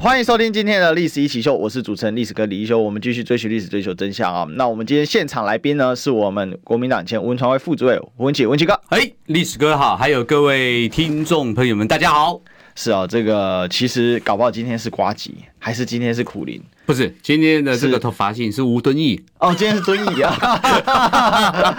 [0.00, 2.78] 欢迎收听今天的历史一起秀，我是主持人历史哥李一修。
[2.78, 4.46] 我们继续追寻历史，追求真相啊！
[4.52, 8.80] 那我们今天现场来宾呢，是我们国民党前文传会副主委文琦，文琦 哥。
[8.90, 12.40] 哎，历史哥好，还有各位听众朋友们，大家好。
[12.76, 16.62] 是啊，这个其实搞不好今天是瓜吉，还是今天是苦林？
[16.86, 20.30] 不是，今天的这个头发型是吴敦义哦，今天是敦义啊，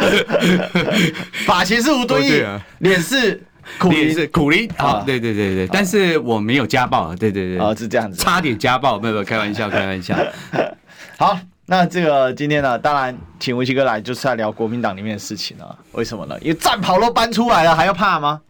[1.47, 2.43] 发型是吴敦义，
[2.79, 3.41] 脸是。
[3.77, 10.17] 苦力是苦力啊，对对对对，但是我没有家暴，对对对，哦是这样子，差点家暴，没有没有， 开玩笑开玩笑。
[11.17, 16.35] 好，那这个今天呢，当然请文琦哥来就是要聊国民党里面的事情啊，为什么呢？
[16.41, 18.41] 因为战袍都搬出来了，还要怕吗？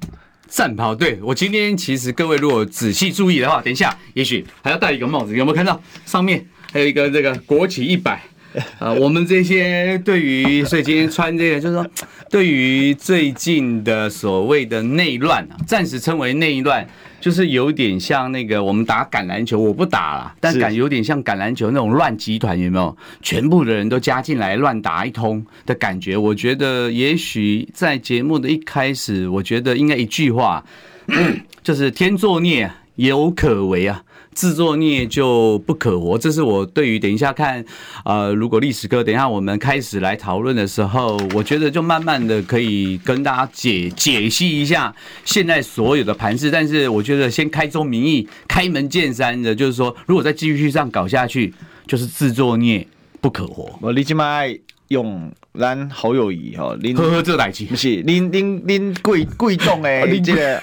[0.47, 8.21] 战袍，对，我今天其实各位如果仔细注意的话，等一下也许还要戴一个帽子，有没有看到上面还有一个这个国旗一百？
[8.79, 11.85] 啊，我们这些对于，所以今天穿这个，就是说，
[12.29, 16.87] 对于最近的所谓的内乱啊，暂时称为内乱，
[17.21, 22.97] 就是有点像那个我们打橄榄球，我不打了，但感觉有点像橄榄球那种乱集团，有没有？
[23.21, 26.17] 全部的人都加进来乱打一通的感觉。
[26.17, 30.63] 我觉得也许在节目的一开始，我觉得应该一句话，
[31.61, 32.69] 就是天作孽
[32.99, 34.03] 犹可为啊。
[34.31, 37.65] 自作孽就不可活，这是我对于等一下看，
[38.05, 46.49] 呃，如果历史哥等一下我们开始来讨论的时候，我觉得就慢慢的可以跟大家解解析一下现在所有的盘势。
[46.49, 51.53] 但是我觉得先开宗明义、开门见山的，就是说，如果再继续这样搞下去，
[51.85, 52.87] 就是自作孽
[53.19, 53.77] 不可活。
[53.81, 60.61] 我立即买用咱好友宜哈，呵呵，这代志不是，您您您贵贵重诶， 这个。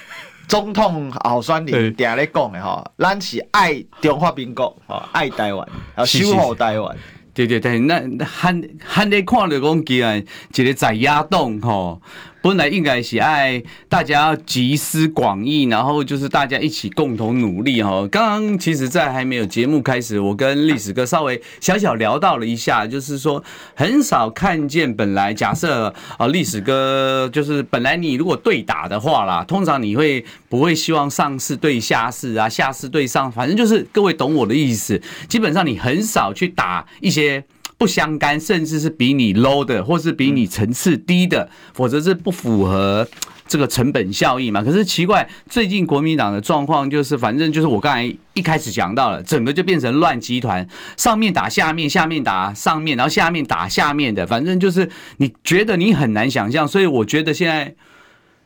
[0.48, 6.96] 总统候选人定咧讲的吼，咱是爱中华民国，吼爱台湾， 要守护台湾。
[7.34, 10.24] 对对对，那汉汉咧看着讲，既然
[10.54, 12.00] 一个在野党吼。
[12.46, 18.06] 本来应该是爱大家集思广益，然后就是大家一起共同努力哈。
[18.06, 23.42] 刚刚其实，在还没有节目开始，我跟历史哥稍微小小聊到了一下，就是说
[23.74, 24.94] 很少看见。
[24.94, 35.02] 本来假设啊，历史哥就是本来你如果对打的话啦，通常你会不会希望上士对下士啊，下士对上，反正就是各位懂我的意思。
[35.28, 37.42] 基本上你很少去打一些。
[37.78, 43.06] 不相干，甚至是比你 low 的，或是比你层次低的，否则是不符合
[43.46, 44.62] 这个成本效益嘛。
[44.62, 50.66] 可是奇怪，最近国民党的状况就是，反正就是我刚才一开始讲到了，整个就变成乱集团，
[50.96, 56.66] 上面打下面，下面打上面，然后下面打下面的，反正就是你觉得你很难想象。
[56.66, 57.74] 所以我觉得现在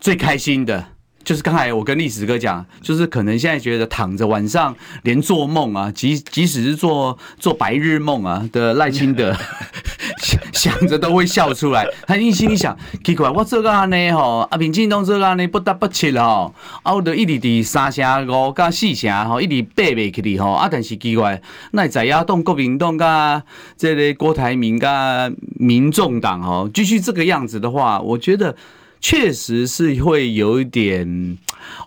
[0.01, 0.89] 最开心的。
[1.23, 9.37] 就是刚才我跟历史哥讲，就是可能现在觉得躺着晚上连做梦啊，即即使是做做白日梦啊的赖清德，
[10.23, 11.87] 想想着都会笑出来。
[12.07, 21.41] 他一心里想，奇怪，我这个安尼吼，啊，民进党这个安尼不得不切吼，啊，我就一直伫三成五加四成吼，一直爬袂起哩吼，啊，但是奇怪，
[21.73, 23.43] 那在亚党国民党加
[23.77, 28.57] 这个郭台铭加民众党吼，继续这个样子的话，我觉得。
[29.01, 31.39] 确实是会有一点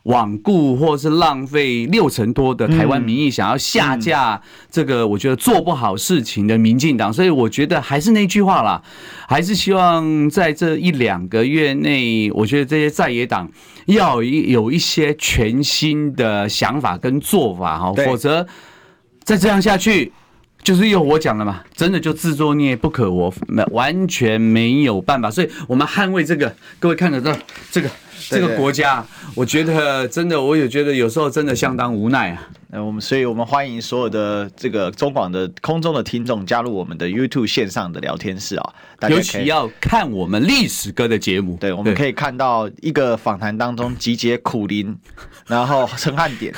[0.06, 4.42] 罔顾或是浪费六成多的台湾民意，想要下架
[4.72, 8.82] 这个我觉得做不好事情的民进党，所以我觉得还是那句话啦，
[9.28, 13.50] 还是希望在这一两个月内，我觉得这些在野党
[13.86, 18.46] 要有一些全新的想法跟做法哈，否则
[19.24, 20.12] 再这样下去。
[20.64, 27.36] 就是有我讲了嘛，真的就自作孽不可活，没完全没有办法，所以我们捍卫这个，各位看得到
[27.70, 27.90] 这个
[28.30, 32.48] 这个国家，我觉得真的，我也觉得有时候真的相当无奈啊。
[32.70, 38.74] 那我们，所以我们欢迎所有的这个中广的空中的听众加入我们的 YouTube 线上的聊天室啊，
[39.10, 44.96] 尤其要看我们历史哥的节目，对，我们可以看到一个访谈当中集结苦苓，
[45.46, 46.52] 然后陈汉典。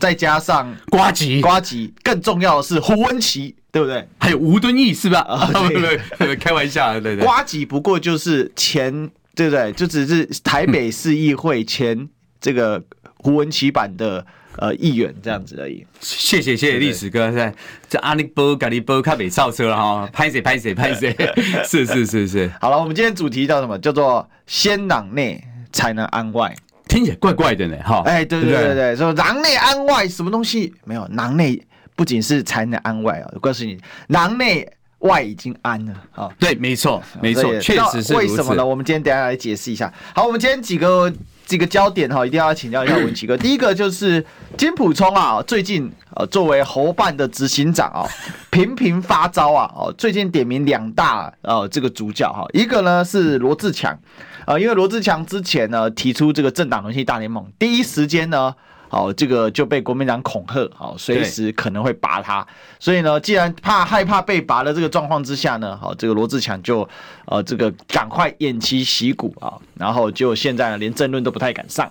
[0.00, 4.08] 再加上瓜吉，瓜吉，更重要的是胡文琪，对不对？
[4.18, 5.20] 还有吴敦义，是吧？
[5.20, 7.24] 啊，对 对对，开玩笑，对对。
[7.24, 9.70] 瓜吉不过就是前，对不对？
[9.72, 12.08] 就只是台北市议会前
[12.40, 12.82] 这个
[13.18, 14.24] 胡文琪版的
[14.56, 15.86] 呃议员这样子而已。
[16.00, 17.54] 谢谢谢谢历史哥，在
[17.88, 21.14] 这阿尼波咖里波卡北造车了哈，拍谁拍谁拍谁，
[21.68, 22.50] 是是是是。
[22.58, 23.78] 好了，我们今天主题叫什么？
[23.78, 26.56] 叫做先党内才能安外。
[26.90, 28.02] 听起来怪怪的呢，哈！
[28.04, 31.06] 哎，对对对对，说囊内安外什么东西没有？
[31.12, 31.62] 囊内
[31.94, 33.78] 不仅是才能安外啊，我告诉你，
[34.08, 36.28] 囊内外已经安了啊！
[36.38, 38.14] 对，没错，没错，确实是。
[38.14, 38.66] 为什么呢？
[38.66, 39.90] 我们今天等下来解释一下。
[40.14, 41.10] 好，我们今天几个
[41.46, 43.36] 几个焦点哈，一定要请教一下文奇哥。
[43.36, 44.24] 第一个就是
[44.58, 48.04] 金普聪啊，最近呃作为侯办的执行长啊，
[48.50, 53.98] 频频发招啊，哦，最近点名两大呃这个主角哈，一个呢是罗志强，
[54.46, 58.54] 呃，因为罗志强之前呢提出这个政党轮替大联盟，第一时间呢。
[58.92, 62.44] 好，这个就被国民党恐吓，好，随时可能会拔他。
[62.80, 66.80] 所以呢，既然怕害怕被拔的这个状况之下呢，好，这个罗志强就
[67.26, 71.88] 呃这个赶快偃旗息鼓啊，然后就现在呢连政论都不太敢上。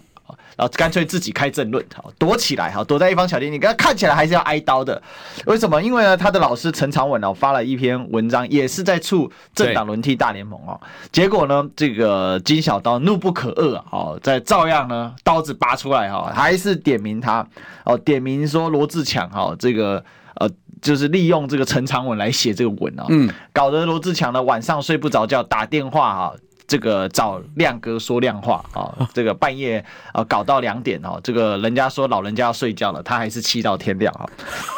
[0.60, 3.58] 然后干脆自己开政论，好躲起来，好躲在一方小天地。
[3.58, 5.02] 你看看起来还是要挨刀的，
[5.46, 5.82] 为什么？
[5.82, 10.78] 因为呢，他的老师陈长文哦发了一篇文章，也是在促政党轮替大联盟哦。
[11.14, 17.48] 结果呢，这个金小刀怒不可遏啊，哦，在照样呢刀子拔出来哈，还是点名他
[17.86, 20.04] 哦，点名说罗志强哈，这个
[20.36, 20.50] 呃
[20.82, 26.34] 就是利用这个陈长文来写这个文啊，嗯，搞得罗志强呢晚上睡不着觉，打电话哈。
[26.70, 29.84] 这个找亮哥说亮话啊， 这个半夜
[30.14, 34.30] 啊搞到两点哦，这个人家说老人家要睡觉了，他还是气到天亮哈。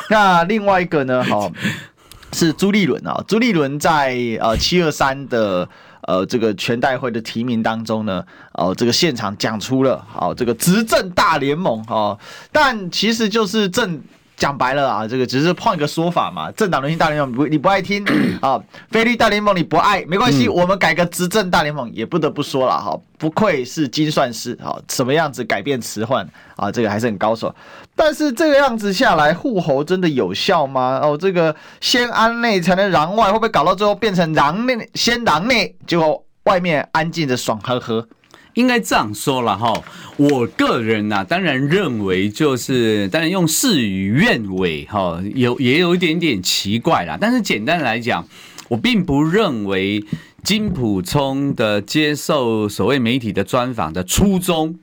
[0.09, 1.51] 那另外一个呢，哈
[2.33, 5.67] 是朱立伦啊，朱立伦在呃七二三的
[6.03, 8.23] 呃这个全代会的提名当中呢，
[8.53, 12.17] 哦这个现场讲出了好这个执政大联盟哈，
[12.51, 14.01] 但其实就是政。
[14.41, 16.51] 讲白了啊，这个只是换一个说法嘛。
[16.53, 18.03] 政党轮替大联盟不，你不爱听
[18.41, 18.59] 啊，
[18.89, 22.99] 菲律宾大联盟你不爱没关系，嗯、我们改个执政大联盟也不得不说了哈。
[23.19, 27.55] 不愧是精算师啊，什么样子改变词换啊，这个还是很高手。
[27.95, 30.99] 但是这个样子下来，护喉真的有效吗？
[31.03, 38.07] 哦，这个先安内才能攘外，会不会搞到最后变成攘内先攘内，结果外面安静的爽呵呵？
[38.53, 39.81] 应该这样说了哈，
[40.17, 47.17] 我个人呐、啊，当然认为就是，当然用事与愿违哈，有也有一点点奇怪啦。
[47.19, 48.27] 但是简单来讲，
[48.67, 50.03] 我并不认为
[50.43, 54.79] 金普聪的接受所谓媒体的专访的初衷、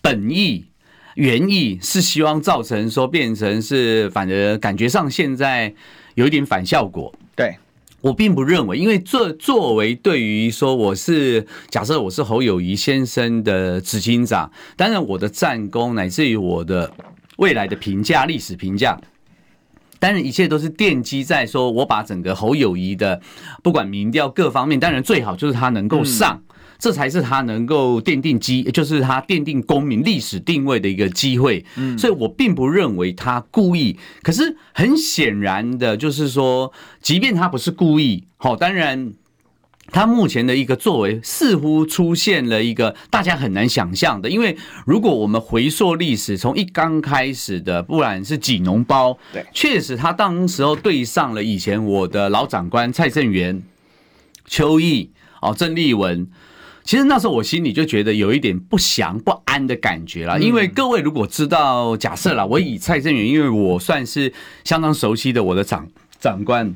[0.00, 0.66] 本意、
[1.14, 5.74] 原意是希望造成说变成是，反而感觉上现在
[6.14, 7.12] 有一点反效果。
[7.34, 7.56] 对。
[8.00, 16.92] 我并不认为，因为作作为对于说我是假设我是侯友谊先生的执行长，当然我的战功乃至于我的
[17.36, 18.98] 未来的评价、历史评价，
[19.98, 23.20] 当然一切都是奠基在说我把整个侯友谊的
[23.62, 26.42] 不管民调各方面，当然最好就是他能够上。
[26.80, 31.62] 这才是他能够奠定基，就是他奠定公民历史定位的一个机会。
[31.76, 33.98] 嗯，所以我并不认为他故意。
[34.22, 36.72] 可是很显然的，就是说，
[37.02, 39.12] 即便他不是故意，好，当然
[39.92, 44.30] 他目前的一个作为似乎出现了一个大家很难想象的。
[44.30, 44.56] 因为
[44.86, 53.62] 如果我们回溯历史，从一刚开始的，不然是挤脓包，对，确实他当时候对上了以前我的老长官蔡正元、
[54.46, 55.10] 邱毅、
[55.42, 56.26] 哦郑丽文。
[56.82, 64.32] 其实那时候我心里就觉得有一点不祥不安的感觉了，因为各位如果知道，假设啦，我以蔡正元，因为我算是
[64.64, 65.86] 相当熟悉的我的长
[66.18, 66.74] 长官，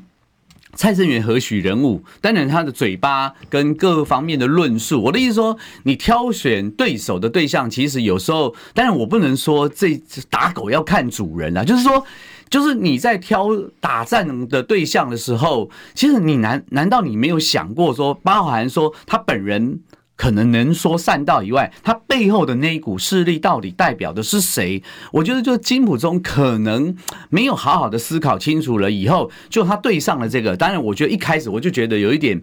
[0.73, 2.03] 蔡正元何许人物？
[2.21, 12.05] 当然他的嘴巴跟各方面的论述，我的意思说，你挑选对手的对象，其实有时候，当然我不能说这打狗要看主人啦，就是说。
[12.49, 13.49] 就是你在挑
[13.79, 19.81] 打战的对象的时候，其实你难难道你没有想过说，包含说他本人
[20.15, 24.81] 可能能说善道以外，他背后的那一股势力到底代表的是谁？
[25.11, 26.95] 我觉得就金普中可能
[27.29, 30.55] 没有好好的思考清楚了以后，就他对上了这个。
[30.55, 32.41] 当然，我觉得一开始我就觉得有一点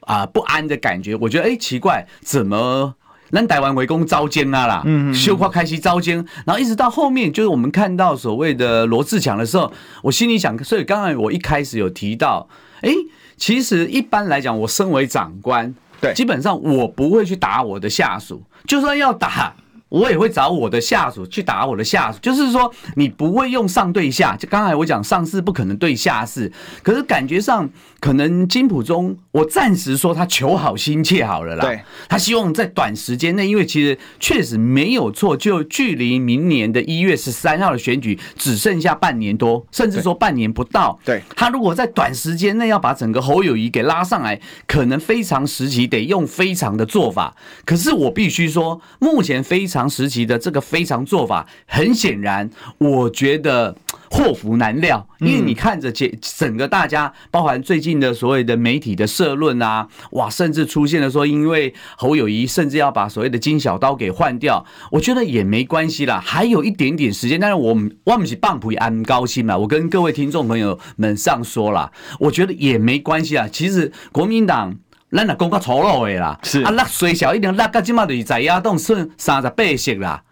[0.00, 1.14] 啊不安的感觉。
[1.16, 2.96] 我觉得哎奇怪，怎么？
[3.34, 9.70] 让台湾围攻招奸啊啦，嗯，秀花开始招奸，然后一直到后面，就是我们看到所谓的罗志强的时候，
[10.02, 12.48] 我心里想，所以刚才我一开始有提到，
[12.82, 12.90] 哎，
[13.36, 19.54] 其实一般来讲，我身为长官，对，基本上我不会去打我的下属，就算要打。
[19.94, 24.36] 我也会找我的下属去打我的下属，就是说你不会用上对下。
[24.36, 26.50] 就刚才我讲上士不可能对下士，
[26.82, 27.70] 可是感觉上
[28.00, 31.64] 可能金普中，我暂时说他求好心切好了啦。
[31.64, 40.98] 对，他希望在短时间内，因为其实确实没有错，就距离明年的一月十三号的选举只剩下半年多，甚至说半年不到。
[41.04, 47.36] 对，他如果在短时间内要把整个侯友谊给拉上来，可能非常时期得用非常的做法。
[47.64, 49.83] 可是我必须说，目前非常。
[49.88, 52.48] 时期的这个非常做法，很显然，
[52.78, 53.76] 我觉得
[54.10, 55.06] 祸福难料。
[55.20, 67.40] 因为你看着整整个大家，包含最近的所谓的媒体的社论啊，哇，甚至出现了说，因为侯友宜甚至要把所谓的金小刀给换掉，我觉得也没关系啦，还有一点点时间。
[67.40, 73.48] 但是我们我们是棒不安高兴嘛，我跟各位听众朋友们上说了，我觉得也没关系啊。
[73.50, 74.76] 其实国民党。
[75.14, 80.22] 咱若讲较粗鲁的啦，是啊，落水小一点，落到即马就是在亚栋剩三十八席啦。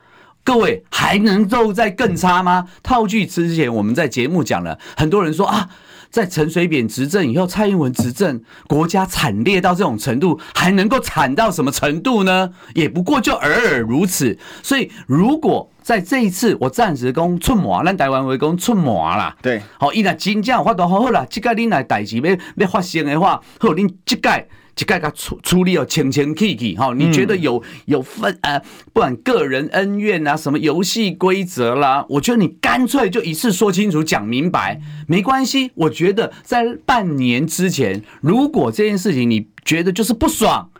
[0.44, 2.66] 各位还能够再更差吗？
[2.82, 5.68] 套句之前我们在节目讲了，很多人说啊。
[6.10, 12.50] 在陈水扁执政以后，蔡英文执政，国家惨烈到这种程度，还能够惨到什么程度呢？
[12.74, 14.36] 也不过就尔尔如此。
[14.62, 19.34] 所以，如果在这一次，我暂时讲出马，咱台湾围攻出马啦。
[19.40, 24.30] 对，好，伊若真正有法度好好啦，即个恁来代志要要发生的话，好，恁即个。
[24.74, 26.94] 就该他处处理哦，清清气气哈。
[26.96, 28.58] 你觉得有有分呃，
[28.92, 35.70] 不管个人恩怨啊，什么游戏规则啦，我觉得你干脆就一次说清楚、讲明白，没关系。
[35.74, 40.70] 我觉得在半年之前，如果这件事情你觉得就是不爽，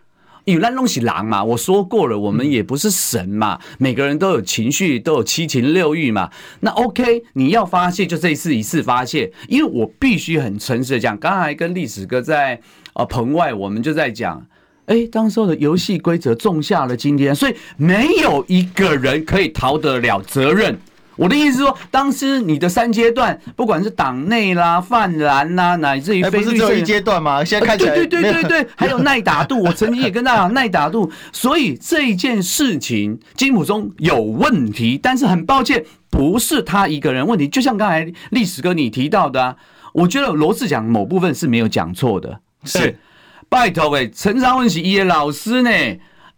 [0.44, 6.30] 因为咱拢是人嘛，我说过了，我们也不是神嘛，每个人都有情绪，都有七情六欲嘛。
[6.60, 12.60] 那 OK，你要发泄就这一次一次发泄，因为我必须很诚实的讲，刚才跟历史哥在。
[12.94, 14.46] 啊，棚外我们就在讲，
[14.86, 20.78] 哎，当时候的游戏规则种下了今天，所以没有一个人可以逃得了责任。
[21.16, 27.44] 我的意思是说，当时你的三阶段，不管是党内啦、泛蓝啦，乃至于非绿色，不是只有一阶段吗？
[27.44, 29.62] 现在看起来，对对对对对， 还有耐打度。
[29.62, 37.46] 我曾经也跟大家讲耐打度，所以这件事情金普中有问题，但是很抱歉，不是他一个人问题。
[37.46, 39.56] 就像刚才历史哥你提到的啊，
[39.92, 42.40] 我觉得罗志祥某部分是没有讲错的。
[42.64, 42.98] 是，
[43.48, 45.70] 拜托喂，陈昌文是伊的老师呢。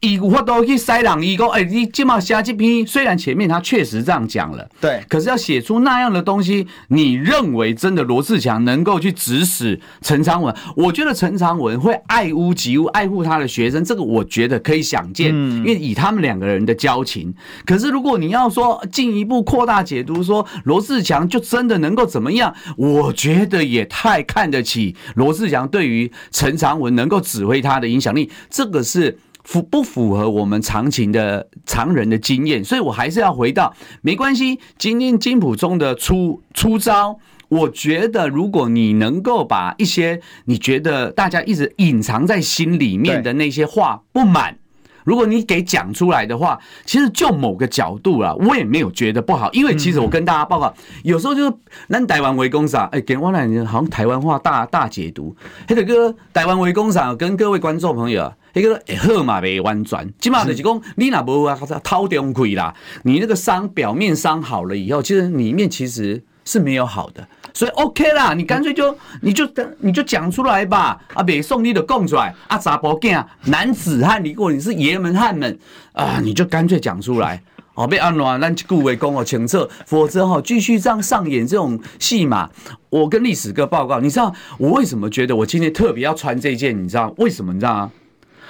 [0.04, 10.54] 伊有法度去塞人，伊讲，哎，你今嘛写这篇，虽然前面他确实这样讲了，对，可是要写出那样的东西，你认为真的罗志强能够去指使陈长文？
[10.76, 17.32] 我觉得陈长文会爱屋及乌，爱护他的学生，这个我觉得可以想见，因为以他们两个人的交情。
[17.64, 22.54] 可是如果你要说进一步扩大解读，说罗志强就真的能够怎么样？
[22.76, 29.18] 我觉得也太看得起罗志强对于陈长文能够指挥他的影响力，这个是。
[29.44, 34.58] 符不符合我们常情的常人的经验，所以我还是要回到，没关系。
[34.78, 44.56] 今天金普中的出出招，我觉得如果你能够把一些你觉得大家一直隐藏在心里面的那些话不满，
[45.04, 51.54] 如果你给讲出来的话，其实就某个角度啊，我也没有觉得不好，因为其实我跟大家报告，有时候就是
[51.88, 55.36] 咱台湾围攻啥，哎，给我来好像台湾话大大解读，
[55.68, 58.36] 黑的哥台湾围攻啥，跟各位观众朋友啊。
[58.56, 75.56] 那个会好嘛，袂完全，起码就是讲，你若无啊，掏中开啦，你那个伤表面伤好了以后，其实里面其实是没有好的，所以 OK 啦，你干脆就你就等你就讲出来吧，啊，北宋你的供出来，啊，查甫囝男子汉，如果你是爷们汉们
[75.92, 77.40] 啊，你就干脆讲出来，
[77.74, 82.50] 哦，被安怎，咱这句话讲哦清楚，否则哈继续这样上演这种戏码，
[82.90, 87.52] 我跟历史哥报告，你知道我为什么觉得我今天特别要穿这件，你知道为什么？
[87.52, 87.92] 你知道吗？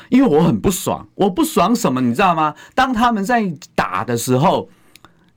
[0.08, 2.54] 因为我很不爽，我不爽什么，你知道吗？
[2.75, 4.68] 当他们在打的时候，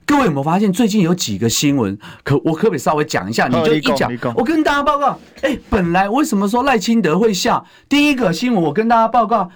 [0.08, 1.96] 各位有没有发现最近有几个新闻？
[2.24, 3.48] 可我可不可以稍微讲一下？
[3.48, 5.20] 你就一讲，我跟大家报告。
[5.42, 7.62] 哎，本来为什么说赖清德会下？
[7.90, 9.52] 第一个新闻，我跟大家报告。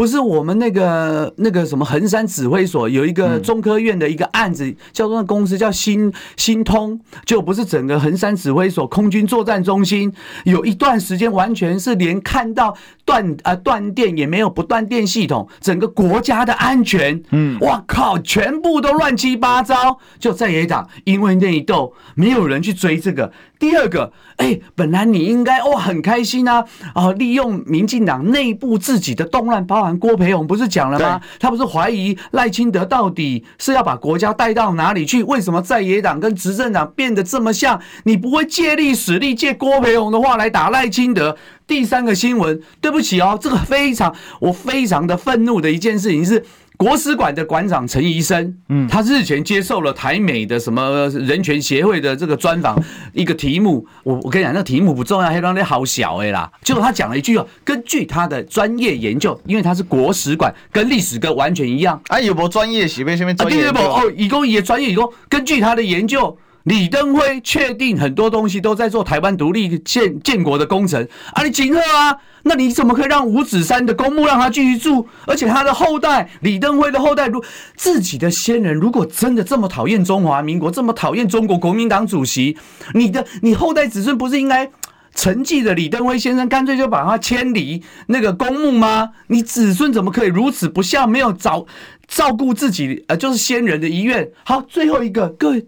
[0.00, 10.10] 不是我们那个那个什么横山指挥所有一个中科院的一个案子，叫做那公司叫新新通，就不是整个横山指挥所空军作战中心，
[10.44, 23.30] 有一段时间完全是连看到断啊断电也没有不断电系统，整个国家的安全，嗯，哇靠，全部都乱七八糟，就在野党因为那一斗，没有人去追这个。
[23.60, 26.64] 第二个，哎，本来你应该哦很开心啊，
[26.94, 31.20] 啊，利用民进党内部自己的动乱，包含郭培勇不是讲了吗？
[31.38, 35.22] 他不是怀疑赖清德到底是要把国家带到哪里去？
[35.24, 37.78] 为什么在野党跟执政党变得这么像？
[38.04, 41.36] 你不会借力使力，借郭培勇的话来打赖清德？
[41.66, 46.44] 第三个新闻，对不起哦，这个非常我非常的愤怒的一件事情是。
[46.80, 52.82] 国史馆的馆长陈仪生，嗯，他日前接受了台美的什么人权协会的这个专访，
[53.12, 56.50] 一个题目，我我跟你讲，那题目不重要，还让你好小哎啦。
[56.62, 62.00] 结果他讲了一句哦，根据他的专业研究，因为他是国史馆，跟历史跟完全一样。
[62.08, 63.68] 啊，有没有专业是为什么专业？
[63.68, 66.34] 哦，以公也专业，以公根据他的研究。
[66.64, 71.42] 李登辉确定很多东西都在做台湾独立建建国的工程啊！
[71.42, 72.16] 你请客啊？
[72.42, 75.06] 那你怎么可以让五指山的公墓让他继续住？
[75.26, 77.42] 而且他的后代李登辉的后代，如
[77.76, 82.56] 自己的先人，如果真的这么讨厌中华民国，这么讨厌中国国民党主席，
[82.94, 84.70] 你的你后代子孙不是应该
[85.14, 89.10] 沉寂的李登辉先生，干脆就把他迁离那个公墓吗？
[89.28, 91.66] 你子孙怎么可以如此不孝，没有照
[92.06, 94.30] 照顾自己呃，就是先人的遗愿？
[94.44, 95.66] 好，最后一个各位。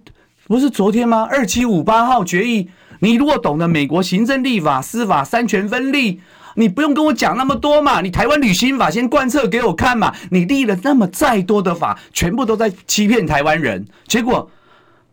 [0.49, 1.27] 不是昨天吗？
[1.31, 2.69] 二七五八号决议，
[3.01, 6.21] 你如果懂得美国行政、立法、司法三权分立
[6.57, 14.51] 你不用跟我讲那么多嘛，你台湾旅行法先贯彻给我看嘛，你立了那么再多的法，全部都在欺骗台湾人，结果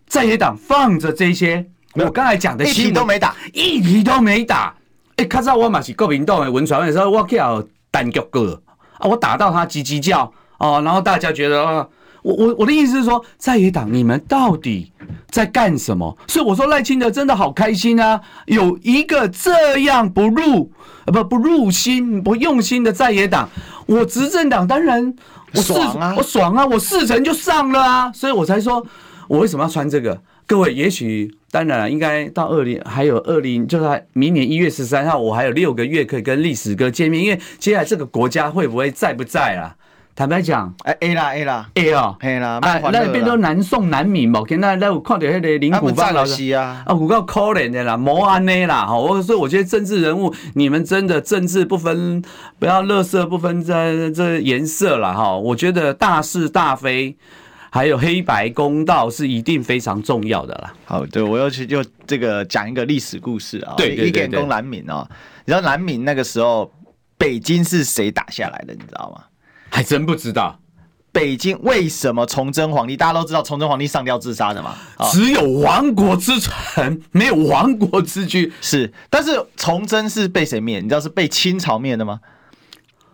[0.08, 4.76] 在野党放着这些，我刚才讲的新闻一题都没打，一题都没打。
[5.16, 8.62] 哎，看到我嘛是国民党的文传的时候，我叫单脚哥
[8.98, 11.88] 啊，我打到他叽叽叫哦，然后大家觉得啊。
[12.22, 14.92] 我我我的意思是说，在野党你们到底
[15.30, 16.18] 在干什么？
[16.28, 20.72] 所以我说赖清德真的好开心啊，有一个这样不入
[21.06, 23.50] 呃不不入心不用心的在野党，
[23.86, 25.14] 我执政党当然
[25.54, 28.86] 我爽啊，我爽啊，我四成就上了啊，所以我才说
[29.28, 30.22] 我为什么要穿这个？
[30.46, 39.76] 各位也许当然应该到二零还有二零，就是明年一月十三号，我还有六个月可以跟历史哥见面，因为接下来这个国家会不会在不在啊？
[40.20, 52.22] 坦白讲，哎 A 啦 A 啦 A 哦，嘿啦，啊，那变做南宋南闽嘛，现在那有看到那个林古芳老师啊，啊，有够可怜的啦，莫安内啦，哈，我所以我觉得政治人物，你们真的政治不分，
[52.60, 57.16] 不要乐色不分这这颜色了哈，我觉得大是大非，
[57.70, 60.74] 还有黑白公道是一定非常重要的啦。
[60.84, 65.08] 好，对我要去就这个讲一个历史故事啊，对，一点攻南闽哦，
[65.46, 66.70] 你知道南闽那个时候
[67.18, 69.24] 北京是谁打下来的，你知道吗？
[69.70, 70.60] 还真不知道，
[71.12, 72.96] 北京为什么崇祯皇帝？
[72.96, 74.76] 大家都知道崇祯皇帝上吊自杀的嘛？
[75.12, 78.52] 只有亡国之臣，没有亡国之君。
[78.62, 80.80] 是，但是崇祯是被谁灭？
[80.80, 82.20] 你知道是被清朝灭的吗？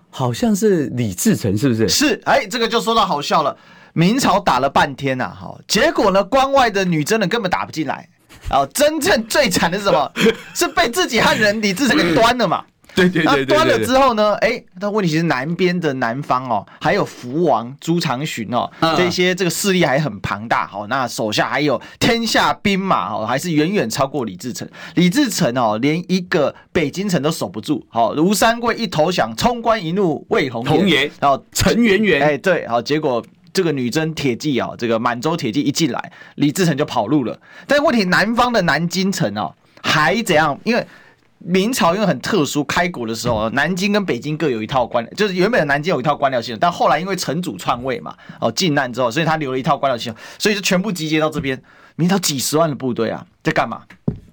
[0.10, 1.90] 好像是李自成，是不是？
[1.90, 3.58] 是，哎，这个就说到好笑了。
[3.94, 8.10] 明朝打了半天呐，好，结果呢，关外的女真人根本打不进来。
[8.50, 10.12] 哦，真正最惨的是什么？
[10.54, 12.64] 是被自己汉人李自成给端了嘛？
[12.96, 14.34] 对对对，端了之后呢？
[14.36, 20.66] 哎，但问题是南边的南方哦，还有福王朱常洵哦，这些这个势力还很庞大。
[20.66, 24.68] 好，那手下还有天下兵马哦，还是远远超过李自成。
[24.96, 27.86] 李自成哦，连一个北京城都守不住。
[27.90, 32.22] 好，吴三桂一投降，冲冠一怒为红颜，然后陈圆圆。
[32.22, 33.22] 哎，对，好，结果
[33.52, 37.38] 这个女真铁骑啊，这个满洲铁骑一进来，李自成就跑路了。
[37.68, 40.58] 但问题南方的南京城哦，还怎样？
[40.64, 40.86] 因为
[41.48, 51.62] 明朝因为很特殊，开国的时候，南京跟北京各有一套官，就是原本的南京有一套官僚系统，但后来因为成祖篡位嘛，哦，靖难之后，所以他留了一套官僚系统，所以就全部集结到这边。
[51.98, 53.84] 明朝几十万的部队啊，在干嘛？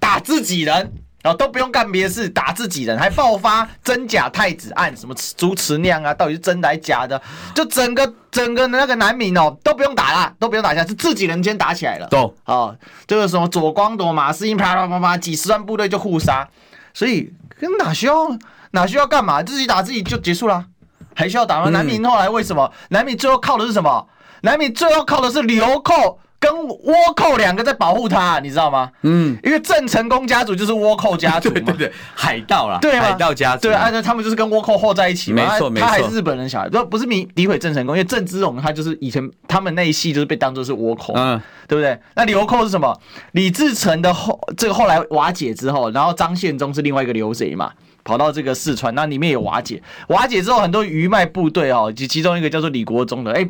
[0.01, 0.75] 打自己人，
[1.23, 7.21] 然后都不用干别的事，打自己人，还爆发真假太子案，什么朱慈酿啊，到底是真的还是假的？
[7.55, 12.09] 就整个整个那个南明哦，都不用打了，都不用打下，是自己人先打起来了。
[12.09, 12.75] 都哦，
[13.07, 16.49] 就是什么左光斗、马士英啪啪啪啪，几十万部队就互杀。
[16.95, 18.37] 所以跟哪需要
[18.73, 19.43] 哪需要干嘛？
[19.43, 20.67] 自己打自己就结束了，
[21.15, 21.71] 还需要打吗？
[21.71, 22.73] 南明后来为什么？
[22.91, 24.07] 南明最后靠的是什么？
[24.43, 28.91] 南明最后靠的是流寇跟倭寇两个在保护他，你知道吗？
[29.03, 41.41] 嗯，因为郑成功家族就是倭寇家族嘛， 对对对，海盗啦，对海盗家族，对，按照他们就是跟倭寇混在一起嘛，没错没错，他还是日本人小孩，不不是诋诋毁郑成功，因为郑芝龙他就是以前他们那一系就是被当做是倭寇，嗯。
[41.69, 41.99] 对不对？
[42.17, 43.01] 那流寇是什么？
[43.31, 47.73] 李自成的后，这个后来瓦解之后，然后张献忠是另外一个流贼嘛，
[48.05, 53.49] 跑到这个四川，那里面有瓦解，瓦解之后很多余脉部队哦，其其中一个叫做李国忠的，哎，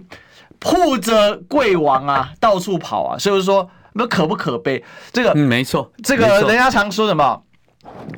[0.65, 4.83] 护着贵王啊，到处跑啊，所以说那可不可悲？
[5.13, 7.43] 这个，嗯，没错，这个人家常说什么，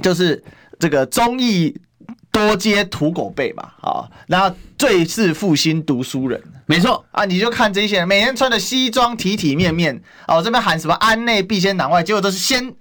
[0.02, 0.42] 就是
[0.78, 1.76] 这个忠义。
[2.32, 12.74] 多接土狗辈嘛，啊，然后最是负心读书人，没错啊，你就看这些人每天穿的西装，体体面面，哦，这边喊什么安内必先攘外，结果都是先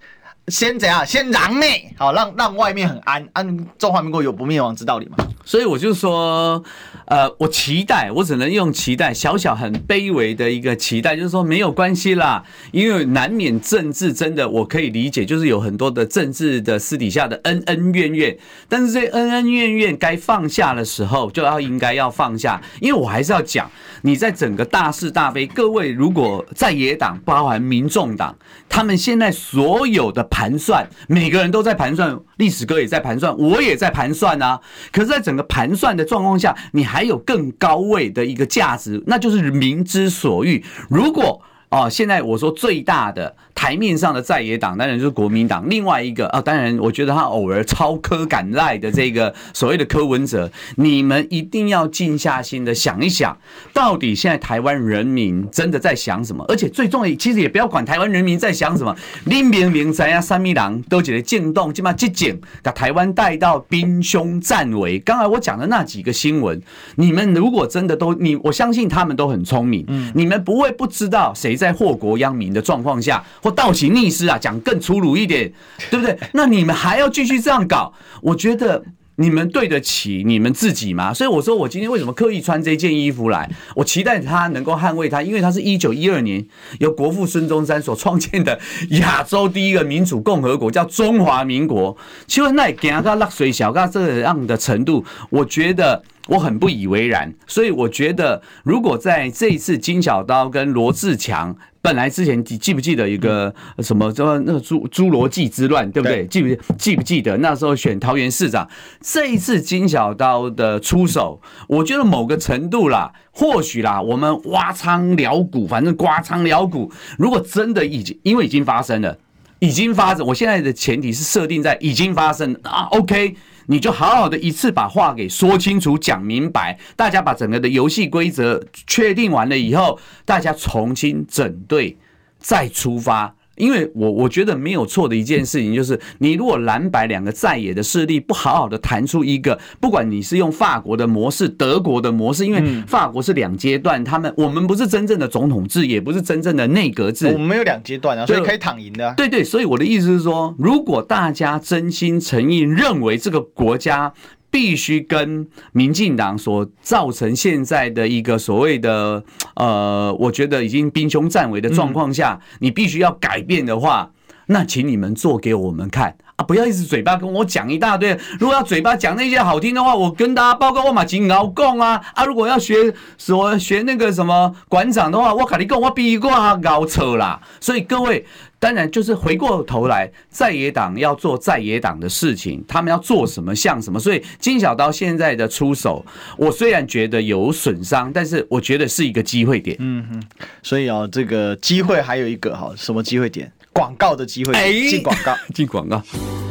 [0.47, 5.23] 先怎样，先攘内，好让让外面很安，安中华民国有不灭亡之道理嘛。
[5.45, 6.63] 所以我就说，
[7.05, 18.37] 呃，我期待，我只能用期待，小小很卑微的一个期待，就是说没有关系啦，因为难免政治真的我可以理解，就是有很多的政治的私底下的恩恩怨怨，
[18.69, 23.69] 但是这恩恩怨怨该放下的时候，就要应该要放下，因为我还是要讲，
[24.01, 28.35] 你在整个大是大非，各位如果在野党，包含民众党，
[28.69, 34.59] 他们现在所有的盘算，每个人都在盘算，历史哥也在盘算，我也在盘算啊，
[34.91, 40.63] 可是，在整个盘算的状况下，你还还有更高位的一个价值，那就是民之所欲。
[40.87, 43.35] 如果哦，现在我说最大的。
[43.55, 53.37] 台面上的在野党当然就是国民党，另外一个啊，当然我觉得他偶尔超科敢赖的这个所谓的柯文哲，你们一定要静下心的想一想，
[53.71, 56.43] 到底现在台湾人民真的在想什么？
[56.49, 64.99] 而且最重要，其实也不要管台湾人民在想什么，林明明在啊，三米郎都觉得惊动，起码接警把台湾带到兵凶战危。
[64.99, 66.61] 刚才我讲的那几个新闻，
[66.95, 73.23] 你们如果真的都你，我相信他们都很聪明，嗯，你们不会不知道谁在祸国殃民的状况下。
[73.43, 75.51] 或倒行逆施啊，讲更粗鲁一点，
[75.91, 76.17] 对不对？
[76.31, 77.93] 那你们还要继续这样搞？
[78.21, 78.83] 我觉得
[79.17, 81.13] 你们对得起你们自己吗？
[81.13, 83.47] 所以我说，我今天为什么刻意穿这件衣服来？
[83.75, 86.43] 我期待他能够捍卫他，因为他是一九一二年
[86.79, 88.57] 由国父孙中山所创建的
[88.91, 91.95] 亚洲第一个民主共和国，叫中华民国。
[92.25, 96.01] 请问那给他落水小到这样的程度，我觉得。
[96.29, 106.25] 我很不以为然，所以我觉得，如果在这一次金小刀跟罗志强，本来之前记记不记得一个什么什么那个侏侏罗纪之乱，对不对？
[106.27, 108.65] 记不记不记得那时候选桃园市长？
[109.01, 116.89] 这一次金小刀的出手，我觉得某个程度啦，或许啦，我们挖仓疗股，反正刮仓疗股。
[117.17, 119.17] 如果真的已经因为已经发生了，
[119.59, 123.35] 已经发生，我现在的前提是设定在已经发生啊，OK。
[123.67, 131.97] 你就好好的一次把话给说清楚、讲明白，大家把整个的游戏规则确定完了以后，大家重新整队
[132.39, 133.35] 再出发。
[133.55, 149.13] 因为我我觉得没有错的一件事情就是，你如果蓝白两个在野的势力不好好的谈出一个，不管你是用法国的模式、德国的模式，因为法国是两阶段，他们我们不是真正的总统制，也不是真正的内阁制，我们没有两阶段啊，所以可以躺赢的。
[149.15, 154.13] 对对，所以我的意思是说，如果大家真心诚意认为这个国家。
[154.53, 159.23] 必须跟民进党所造成现在的一个所谓的
[159.55, 164.11] 呃，我觉得已经兵凶战危的状况下，你必须要改变的话，
[164.45, 166.45] 那请你们做给我们看啊！
[166.45, 168.15] 不要一直嘴巴跟我讲一大堆。
[168.39, 172.23] 如果要嘴巴讲那些好听的话，我跟大家报告我马金敖讲啊啊！
[172.23, 177.41] 如果要学所学那个什么馆长的话，我跟你讲，我比过敖扯啦。
[177.59, 178.23] 所以各位。
[178.63, 183.99] 当然，就是回过头来，在野党要做在野党的事情，他们要做什么像什么。
[183.99, 186.05] 所以金小刀现在的出手，
[186.37, 189.75] 我虽然觉得有损伤，但是我觉得是一个机会点。
[189.81, 190.23] 嗯哼，
[190.61, 193.51] 所以啊，这个机会还有一个哈，什么机会点？
[193.73, 194.53] 广告的机会，
[194.89, 196.01] 进广告， 进广告。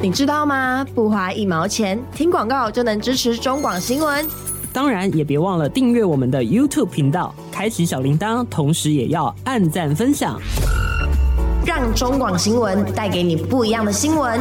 [0.02, 0.86] 你知道吗？
[0.94, 4.28] 不花一毛钱，听广告就能支持中广新闻。
[4.70, 10.38] 当然，也别忘了订阅我们的 YouTube 频道，开启小铃铛，同时也要按赞分享。
[11.64, 14.40] 让中广新闻带给你不一样的新闻。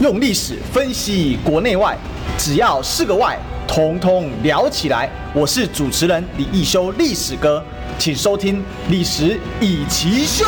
[0.00, 1.96] 用历史分析国内外，
[2.36, 5.08] 只要是个“外”，统统聊起来。
[5.32, 7.62] 我是主持人李一修，历史哥，
[7.96, 8.56] 请收听
[8.88, 10.44] 《历史以奇秀》。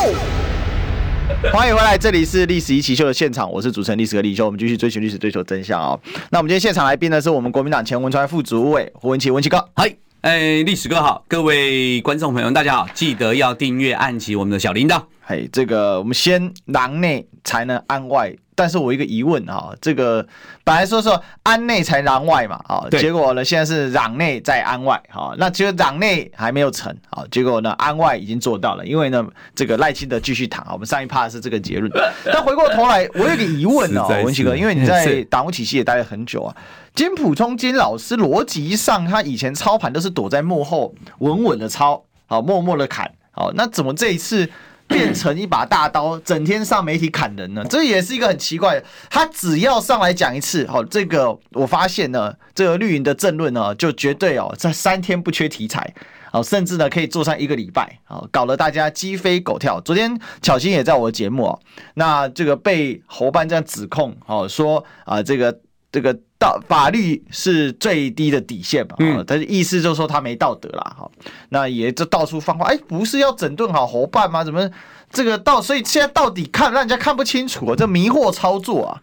[1.53, 4.47] 欢迎回来，这里是《历史一奇秀》的现场，我是主持人历史哥李易修。
[4.47, 5.97] 我们继续追寻历史，追求真相啊！
[6.31, 10.02] 那我们今天现场来宾呢，是我们国民党前文传副主委胡文琪，文琪哥，嗨。
[10.23, 15.03] 哎，历史哥好，各位观众朋友们，大家好，记得要订阅、按起我们的小铃铛。
[15.21, 20.25] 嘿，这个我们先攘内才能安外，但是我一个疑问哈，这个
[20.63, 31.91] 本来说说安内才攘外嘛，啊，结果呢现在是攘内再安外，哈，那其实攘内还没有成，啊，结果呢安外已经做到了，因为呢这个赖清德继续躺，我们上一趴是这个结论。
[32.27, 36.55] 但回过头来，我有个疑问哦， 文奇哥，因为你在 党务体系也待了很久啊。
[36.95, 44.47] 金普聪金老师逻辑上，他以前操盘都是躲在幕后，稳稳的操，好，默默的砍，好，那怎么这一次
[44.87, 47.65] 变成一把大刀，整天上媒体砍人呢？
[47.71, 48.85] 这也是一个很奇怪的。
[49.09, 55.95] 他只要上来讲一次，好，这个我发现呢，这个绿营的政论呢，就绝对哦，在三天不缺题材，
[56.31, 59.81] 好，甚至呢可以做上一个礼拜，好，搞得大家鸡飞狗跳。
[59.81, 61.59] 昨天巧心也在我的节目哦，
[61.95, 65.59] 那这个被侯办这样指控，哦，说啊，这个
[65.93, 66.19] 这个。
[66.43, 68.97] 道法律是最低的底线嘛？
[68.99, 71.09] 嗯，他的意思就是说他没道德啦，哈，
[71.51, 74.43] 那也就到处放话，哎，不是要整顿好侯办吗？
[74.43, 74.69] 怎么
[75.13, 79.01] 这个到，所以现在到底看让人家看不清楚啊，这迷惑操作啊。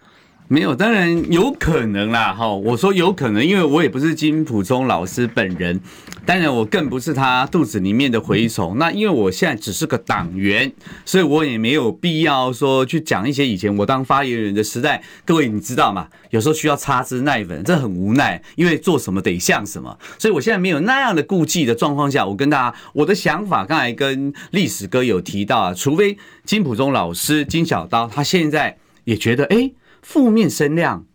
[0.52, 2.52] 没有，当然有可能啦，哈！
[2.52, 5.80] 我说有可能，因为我也不是金普忠老师本人，
[6.26, 8.80] 当然我更不是他肚子里面的蛔虫。
[8.80, 10.74] 那因为我现在只是个党员，
[11.06, 15.04] 所以我也没有必要说去讲一些以前我当发言人的时代。
[15.24, 16.08] 各位你知道吗？
[16.32, 20.00] 有时候需要擦脂耐粉，这很无奈，因为做什么得像什么。
[20.18, 29.70] 所以我现在没有那样的顾忌的状况下，我跟大家我的想法，刚才跟历史哥有提到啊，除非金普忠老师金小刀他现在也觉得哎。
[30.02, 31.06] 负面声量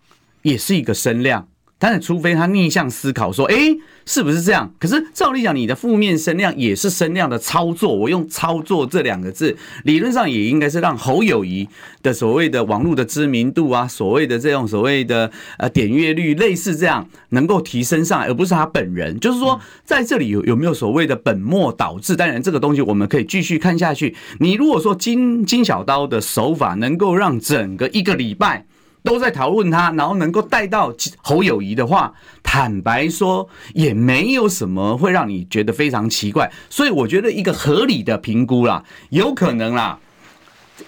[0.42, 3.56] 也是一个声量，但是除非他逆向思考说，哎，
[4.06, 4.72] 是不是这样？
[4.78, 7.94] 可是照理讲，你的负面声量也是声量的操作。
[7.94, 11.66] 我用“操作”这两个字，理论上也应该是让侯友谊
[12.02, 19.18] 的所谓的网络的知名度啊，所谓的这种所谓的呃点阅率，类似这样能够提升上来，而不是他本人。
[19.18, 22.14] 就是说，在这里有有没有所谓的本末倒置？
[22.14, 24.14] 当然，这个东西我们可以继续看下去。
[24.38, 28.66] 你如果说金金小刀的手法能够让整个一个礼拜。
[29.04, 39.98] 都在讨论他，然后能够带到侯友宜的话，坦白说也没有什么会让你觉得非常奇怪，所以我觉得一个合理的评估啦，有可能啦，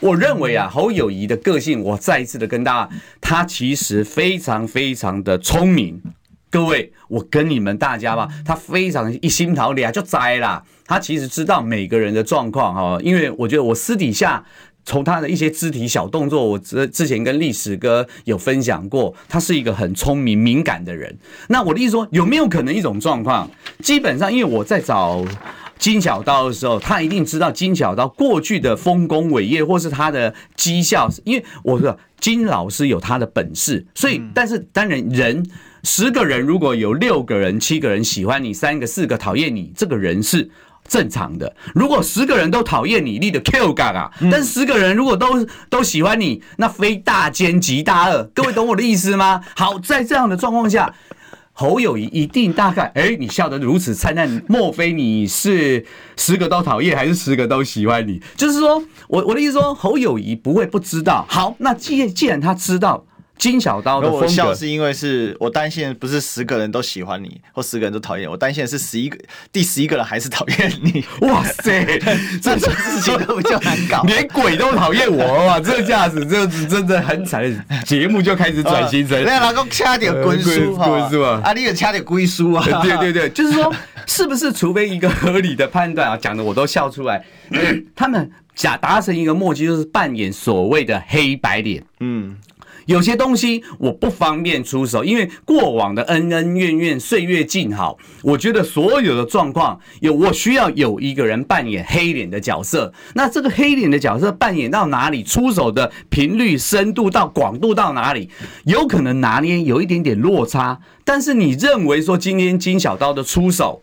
[0.00, 6.02] 我认为啊，侯友宜的个性，我再一次的跟大家，他其实非常非常的聪明。
[6.48, 10.64] 各位，我跟你们大家吧，他非常一心桃李啊，就栽啦。
[10.86, 14.42] 他其实知道每个人的状况哈，因为我觉得我私底下
[14.86, 21.18] 从他的一些肢体小动作，我之之前跟历史哥有分享过，他是一个很聪明敏感的人。
[21.48, 23.50] 那我的意思说，有没有可能一种状况？
[23.80, 25.22] 基本上，因为我在找
[25.78, 31.10] 金小刀的时候，他一定知道金小刀过去的丰功伟业，或是他的绩效。
[31.24, 35.44] 因为我说金老师有他的本事，所以但是当然人。
[35.88, 40.50] 十个人如果有六个人、七个人喜欢你，三个、四个讨厌你，这个人是
[40.88, 41.54] 正常的。
[41.74, 44.10] 如果十个人都讨厌你，你的 Q 嘎嘎。
[44.30, 48.30] 但是十个人如果都都喜欢你，那非大奸即大恶。
[48.34, 49.40] 各位懂我的意思吗？
[49.56, 50.94] 好，在这样的状况下，
[51.52, 55.84] 侯友谊一定大概，哎，你笑得如此灿烂，莫非你是
[56.16, 58.20] 十个都讨厌，还是十个都喜欢你？
[58.36, 61.26] 就是说我我的意思说，侯友谊不会不知道。
[61.28, 63.04] 好，那既既然他知道。
[63.38, 69.18] 金小刀的风格，我笑是因为是我担心不是十个人都喜欢你，或十个人都讨厌我，担心的是十一个
[69.52, 71.04] 第十一个人还是讨厌你。
[71.28, 71.84] 哇塞，
[72.42, 75.60] 这种事情都比较难搞， 连鬼都讨厌我哇！
[75.60, 77.44] 这架子这真的很惨，
[77.84, 79.22] 节目就开始转型成。
[79.24, 80.86] 那老公掐点归书哈，
[81.44, 82.64] 啊，你也掐点归书啊？
[82.82, 83.72] 对对对，就是说，
[84.06, 87.22] 是不是除非一个合理的判断啊，讲的我都笑出来。
[87.94, 91.84] 他们假达成一个默契，就是扮演所谓的黑白脸。
[92.00, 92.36] 嗯。
[92.86, 97.98] 有些东西我不方便出手，因为过往的恩恩怨怨，岁月静好。
[98.22, 102.92] 我觉得所有的状况，有我需要有一个人扮演黑脸的角色。
[103.14, 108.30] 那这个黑脸的角色扮演到哪里，出手的频率、深度到广度到哪里，
[108.64, 110.80] 有可能拿捏有一点点落差。
[111.04, 113.82] 但是你认为说今天金小刀的出手，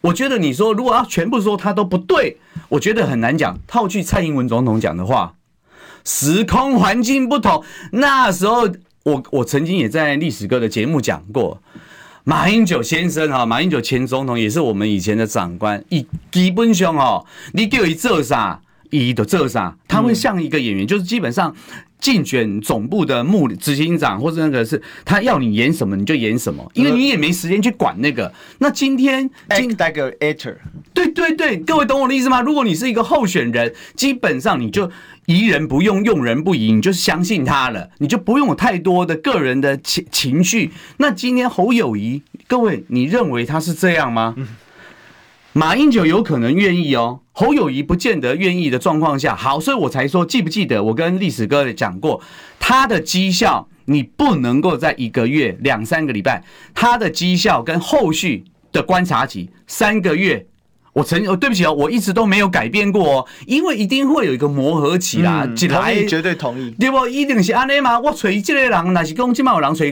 [0.00, 2.38] 我觉得你说如果要全部说他都不对，
[2.68, 3.58] 我觉得很难讲。
[3.66, 5.34] 套句蔡英文总统讲的话。
[6.04, 8.68] 时空环境不同，那时候
[9.04, 11.60] 我我曾经也在历史哥的节目讲过，
[12.24, 21.54] 马英九先生哈，马英九前总统也是我们以前的长官，以基本上哦，你叫他做啥，他就做啥，他会像一个演员，就是基本上。
[22.00, 28.30] 竞选总部的幕执行长或者那个是他要你演什么你就演什么，因为你也没时间去管那个。
[28.58, 30.56] 那今天，act like an actor，
[30.92, 32.42] 对对对，各位懂我的意思吗？
[32.42, 34.90] 如果你是一个候选人，基本上你就
[35.26, 40.70] 疑人不用，用人不疑，你就是相信他了，你就不用有太多的个人的情情绪。
[40.98, 44.34] 那今天侯友谊，各位，你认为他是这样吗？
[45.52, 52.20] 马英九有可能愿意哦，侯友谊不见得愿意的状况下，好，所以我才说，记不记得我跟历史哥讲过，
[52.58, 56.42] 他的绩效你不能够在一个月、两三个礼拜，
[56.74, 60.46] 他的绩效跟后续的观察期三个月。
[60.94, 65.44] 我曾哦，对不起哦，我一直都没有改变过哦，因为一定会有一个磨合期啦。
[65.44, 66.70] 嗯，同意，绝对同意。
[66.78, 67.06] 对不？
[67.08, 67.98] 一定是安尼嘛。
[67.98, 69.84] 我找这个人，那是讲今嘛有人找，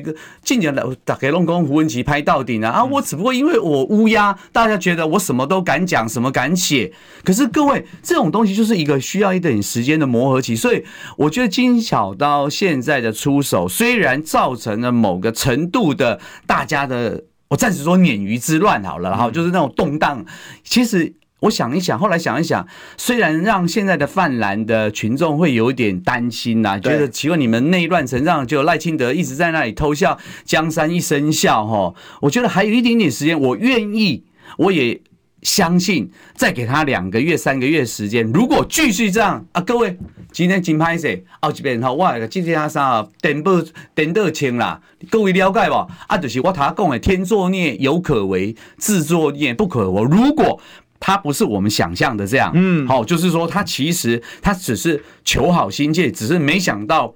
[0.44, 2.70] 近年来大家拢讲胡文琪拍到底啊。
[2.70, 6.92] 啊，我只不过因为我乌鸦，大家觉得我什么都敢讲，什么敢写。
[7.24, 10.54] 可是各位，这种东西就是一个需要一点时间的磨合期。
[10.54, 10.84] 所以
[11.16, 17.24] 我觉得金小刀现在的出手，虽然造成了某个程度的大家的。
[17.52, 20.24] 我暂时说鲶鱼之乱好了，然后就是那种动荡。
[20.64, 31.94] 其实我想一想，后来想一想，虽然让现在的泛蓝的群众会有一点担心呐，觉得奇怪，你们内乱成这样，就赖清德一直在那里偷笑，江山一声笑哈。
[32.22, 34.24] 我觉得还有一点点时间，我愿意，
[34.56, 35.02] 我也。
[35.42, 39.96] 相信再给他两个月、三个月时间，如果继续这样啊，各位
[40.32, 41.08] 今天金拍摄
[41.40, 43.52] 后这边哈，我今天啥电报
[43.94, 45.74] 电报清啦，各位了解不？
[46.06, 50.04] 啊，就是我他讲的天作孽犹可为，自作孽不可活。
[50.04, 50.60] 如果
[50.98, 57.14] 他不是我们想象的这样，嗯，好，就是说他其实他只是求好心切，只是没想到。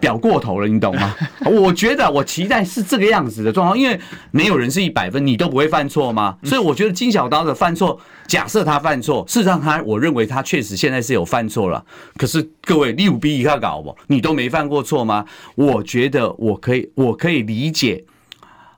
[0.00, 1.14] 表过头了，你懂吗？
[1.44, 6.36] 我觉得我期待是这个样子的状况，因为没有人是一百分，你都不会犯错吗？
[6.42, 11.84] 所以我觉得金小刀的犯错，假设他犯错，事实上他，我认为他确实现在是有犯错了。
[12.16, 13.94] 可是各位，你有比一下搞不？
[14.06, 15.24] 你都没犯过错吗？
[15.54, 18.02] 我觉得我可以，我可以理解。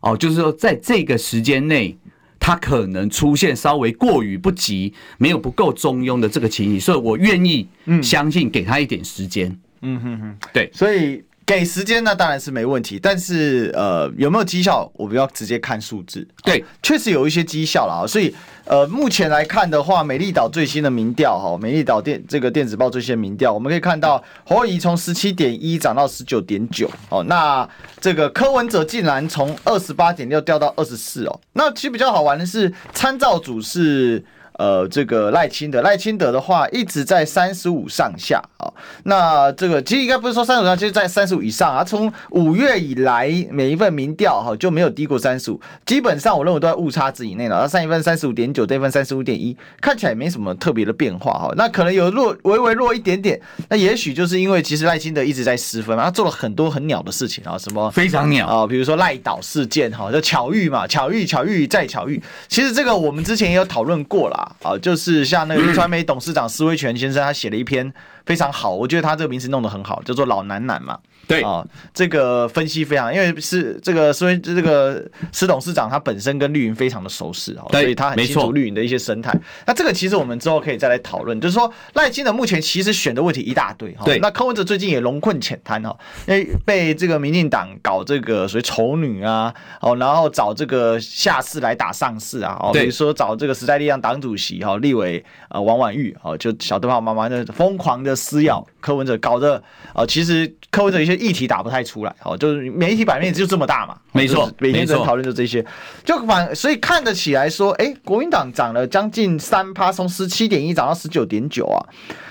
[0.01, 1.97] 哦，就是说在这个时间内，
[2.41, 7.69] 他可能出现稍微过于不及，没有不够中庸的这个情形，所以我愿意
[8.03, 9.49] 相信给他一点时间。
[9.49, 16.27] 嗯哼哼，对，所以给时间那，当然是没问题，但是呃，有没有绩效，我们要直接看数字。
[16.45, 18.33] 对，确实有一些绩效了啊，所以
[18.65, 27.69] 呃，目前来看的话，美丽岛最新的民调哈，美丽岛电这个电子报最新的民调，我们可以看到侯友宜从十七点一涨到十九点九哦，那
[28.01, 34.25] 这个柯文哲竟然从二十八点六掉到二十四哦，那其实比较好玩的是参照组是。
[34.59, 38.71] 呃这个赖清德，赖清德的话一直在三十五上下啊。
[39.05, 41.85] 那这个其实应该不是说三十五上，就是在三十五以上啊。
[41.85, 47.61] 从五月以来，每一份民调哈就没有低过三十五，基本上我认为都在误差值以内了。
[47.61, 51.53] 那上一份三十五点九，这份三十五点一，看起来也没什么特别的变化哈。
[51.57, 53.41] 那可能有弱，微微弱一点点。
[53.69, 62.23] 那也许就是因为其实赖清德一直在失分，他做了很多很鸟的事情啊，什么非常鸟啊，比如说赖岛事件哈，就巧遇嘛，巧遇巧遇再巧遇。
[62.49, 67.93] 其实这个我们之前也有讨论过啦，啊，就是像那个 传媒董事长施威全先生，他写了一篇
[68.27, 70.99] 非常好，我觉得他这个名词弄得很好，叫做“老男男”嘛。
[71.29, 79.33] 对啊，这个分析非常，因为是这个所以这个施董事长他本身跟绿营非常的熟识啊，所以他很清楚绿营的一些生态。
[79.65, 84.05] 那这个其实我们之后可以再来讨论，就是说赖清德目前其实选的问题一大堆哈。
[84.05, 99.63] 对，那柯文哲最近也龙困浅滩哈，因为被这个民进党搞这个所谓丑女啊，哦，然后找这个下士来打上士啊，哦，比如说找这个时代力量党主席哈立委呃王婉玉哦，就小灯泡妈妈的疯狂的撕咬柯文哲，搞得
[99.95, 101.13] 呃其实柯文哲一些。
[101.23, 105.65] 议题打不太出来，哦，就是媒体版面就这么大嘛，没错，每天在讨论就这些，
[106.05, 111.79] 就反所以看得起来说，哎、欸，国民党涨了将近三趴，从十七点一涨到十九点九啊。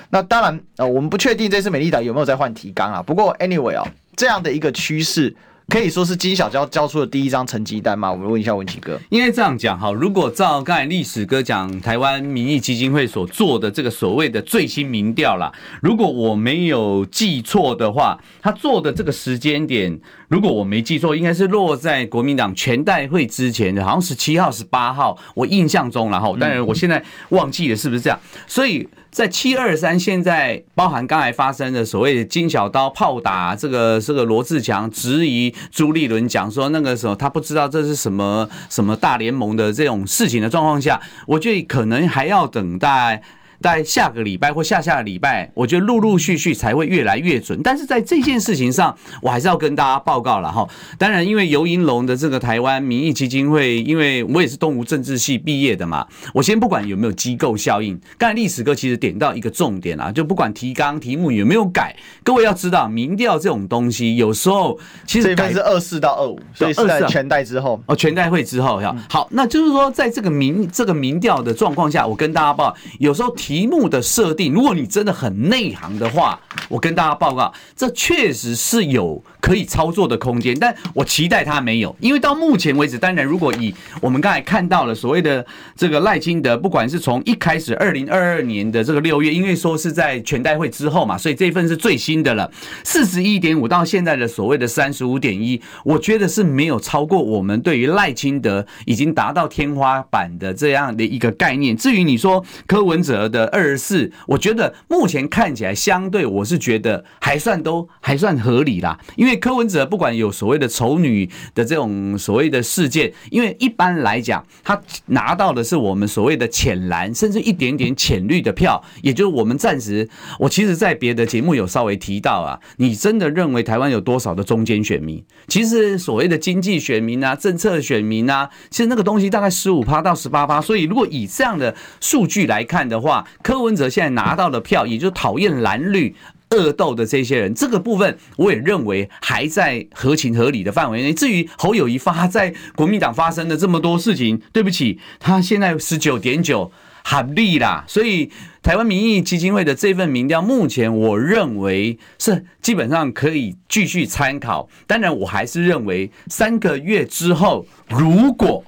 [0.09, 3.01] 那当然，呃，我们不确定这次美丽岛有没有在换提纲啊。
[3.01, 5.33] 不过 anyway 啊，这样的一个趋势。
[5.71, 8.11] 可以说是金小娇交出的第一张成绩单吗？
[8.11, 8.99] 我们问一下文琪哥。
[9.07, 15.49] 应该这样讲哈，如果照刚才历史哥讲，台湾民意基金会所做的这个所谓的最新民调啦，
[15.81, 19.97] 如果我没有记错的话，他做的这个时间点，
[20.31, 28.17] 如果我没记错，应该是落在国民党全代会之前的，好像十七号、十八号，我印象中，然后当然我现在忘记了是不是这样，
[28.47, 28.87] 所以。
[29.11, 43.21] 在七二三，现在包含刚才发生的所谓的金小刀炮打这个这个罗志强，质疑朱立伦讲说那个时候他不知道这是什么什么大联盟的这种事情的状况下，我觉得可能还要等待。
[43.61, 47.61] 在下个礼拜或下下个礼拜，我觉得陆陆续续才会越来越准。
[47.63, 50.67] 但是在这件事情上，我还是要跟大家报告了哈。
[50.97, 57.97] 当然，因为游盈隆的这个台湾民意基金会，因为我也是东吴政治系毕业的嘛，我先不管有没有机构效应。
[58.17, 68.95] 刚才历史哥其实点到一个重点啊，就不管提纲题目有没有改，各位要知道，民调这种东西有时候其实改是二四到二五，所以是在全代之后哦，全代会之后哈。
[69.07, 73.50] 好，那就是说，在这个民这个民调的状况下，我跟大家报，有时候提。
[73.51, 92.49] 题目的设定，如果你真的很内行的话，我跟大家报告，这确实是有可以操作的空间，但我期待它没有，因为到目前为止，当然如果以我们刚才看到了所谓的这个赖清德，不管是从一开始二零二二年的这个六月，因为说是在全代会之后嘛，所以这份是最新的了，
[92.85, 101.75] 四十一点五到现在的所谓的三十五点一，我觉得是没有超过我们对于赖清德已经达到天花板的这样的一个概念。
[101.75, 103.40] 至于你说柯文哲的。
[103.47, 108.99] 二十四，我觉得目前看起来相对，我是觉得还算都还算合理啦。
[109.15, 120.07] 因为柯文哲不管有所谓的丑女的这种所谓的事件，因为一般来讲，他拿到的是我们所谓的浅蓝，甚至一点点浅绿的票，也就是我们暂时，
[120.39, 125.23] 我其实在别的节目有稍微提到啊，你真的认为台湾有多少的中间选民？
[125.47, 130.61] 其实所谓的经济选民啊，政策选民啊，其实那个东西大概十五趴到十八趴。
[130.61, 136.15] 所以如果以这样的数据来看的话，柯文哲现在拿到的票，也就讨厌蓝绿
[136.51, 141.13] 恶斗的这些人，这个部分我也认为还在合情合理的范围内。
[141.13, 146.71] 至于侯友宜发在国民党发生的这么多事情，对不起，他现在十九点九
[147.03, 147.85] 合理啦。
[147.87, 148.29] 所以
[148.61, 154.67] 台湾民意基金会的这份民调，目前我认为是基本上可以继续参考。
[154.85, 158.63] 当然，我还是认为三个月之后，如果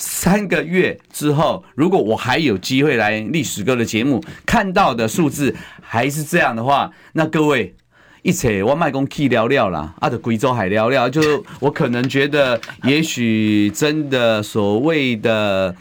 [0.00, 7.74] 三个月之后，如果我还有机会来历史哥的节目，看到的数字还是这样的话，那各位
[8.22, 15.76] 一切我卖公去聊聊啦，啊，的贵州海聊聊，就我可能觉得，也许真的所谓的，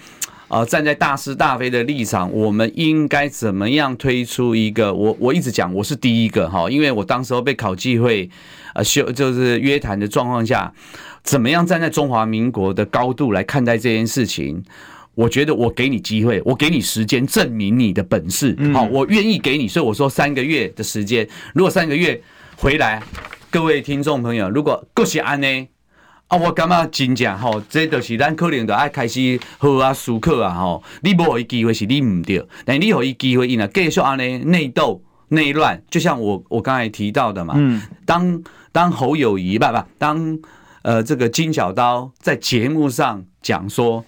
[0.50, 4.94] 呃，站在大是大非的立场，我们应该怎么样推出一个？
[4.94, 8.30] 我我一直讲我是第一个哈，因为我当时候被考纪会
[8.74, 10.74] 呃修就是约谈的状况下。
[11.24, 14.64] 怎么样站在中华民国的高度来看待这件事情？
[15.16, 18.56] 我觉得我给你机会，我给你时间证明你的本事。
[18.74, 21.28] 好，我愿意给你，所以我说三个月的时间。
[21.54, 22.22] 如果三个月
[22.56, 23.04] 回来，
[23.52, 25.68] 各位听众朋友，如果够是安呢？
[26.30, 30.82] 啊，我感觉真正吼，这都是咱可能就爱开始好啊思考啊吼。
[31.02, 37.56] 你无伊机会是你唔对，但你有伊机会，伊呢继续安呢内斗内乱，就像我我刚才提到的嘛。
[37.58, 38.42] 嗯，当
[38.72, 40.40] 当侯友谊，不不当。
[40.82, 44.04] 呃，这个金小刀在节目上讲说，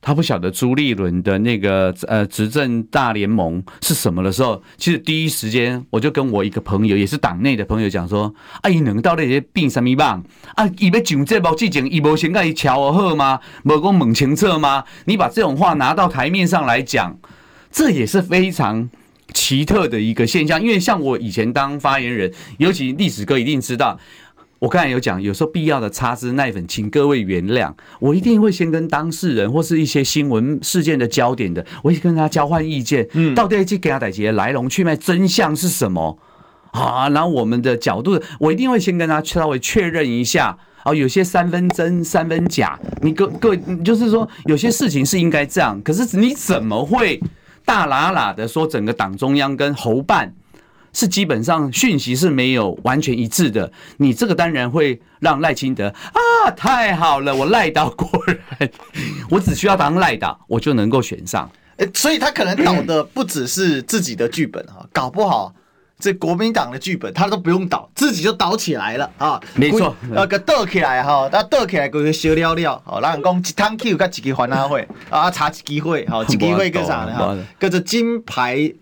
[0.00, 10.22] 他不晓得朱立伦的那个呃执政大联盟是什么的时候，其实第一时间我就跟我一个朋友，也是党内的朋友讲说：“啊，伊能到底是变什么棒？
[10.54, 13.40] 啊，伊要上这部之前，伊无先跟伊乔好吗？
[13.64, 14.84] 无讲猛清楚吗？
[15.06, 17.18] 你把这种话拿到台面上来讲，
[17.70, 18.88] 这也是非常
[19.32, 20.60] 奇特的一个现象。
[20.60, 23.98] 因为像我以前当发言人，尤其历史哥一定知道。”
[24.64, 27.70] 我刚才有讲，有时候必要的擦脂奶粉，请各位原谅。
[28.00, 33.06] 我一定会先跟当事人或是一些新闻事件的焦点的，我会跟他交换意见。
[33.12, 36.18] 嗯，到底去给他逮些来龙去脉，真相是什么
[36.70, 37.10] 啊？
[37.10, 40.56] 然后我们的角度，我一定会先跟他稍微确认一下。
[40.86, 47.20] 哦，有些三分真三分假，你各各位就是说，有些事情是应该这样，可是你怎么会
[47.66, 50.34] 大喇喇的说整个党中央跟侯办？
[50.94, 58.08] 是基本上讯息是没有完全一致的，你这个当然会让赖清德啊，太好了，我赖到果
[58.58, 58.70] 然，
[59.28, 61.50] 我只需要当赖导，我就能够选上。
[61.78, 65.52] 欸，所以他可能倒的不只是自己的剧本哈，搞不好
[65.98, 69.40] 这国民党的剧本他都不用倒，自己就倒起来了啊。
[69.56, 77.16] 没错，那个倒起来哈，那倒起来个小了了，好，让人讲一趟 Q 跟一个欢乐会啊，查几个会，好，几个会干啥呢？
[77.16, 78.72] 哈， 跟着金牌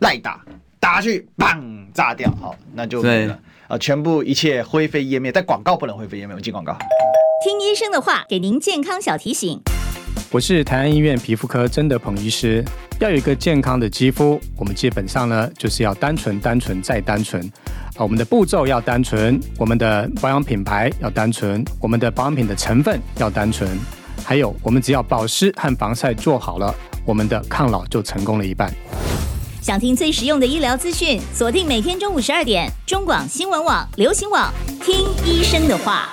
[0.00, 0.44] 赖打。
[0.86, 3.76] 打下去，砰，炸掉，好，那就没了啊！
[3.76, 6.32] 全部一切灰飞烟灭，但广告不能灰飞烟灭。
[6.32, 6.78] 我们进广告。
[7.42, 9.60] 听医生的话，给您健康小提醒。
[10.30, 12.64] 我是台安医院皮肤科曾德鹏医师。
[13.00, 17.42] 要有一个健康的肌肤，我们基本上呢，就是要单纯、单纯再单纯
[17.96, 17.98] 啊！
[17.98, 23.68] 我们的步骤要单纯，我们的保养品牌要单纯，我们的保养品的成分要单纯，
[24.24, 26.72] 还有我们只要保湿和防晒做好了，
[27.04, 28.72] 我们的抗老就成功了一半。
[29.66, 36.08] 想听最实用的医疗资讯，锁定每天中午十二点，中广新闻网、流行网，听医生的话。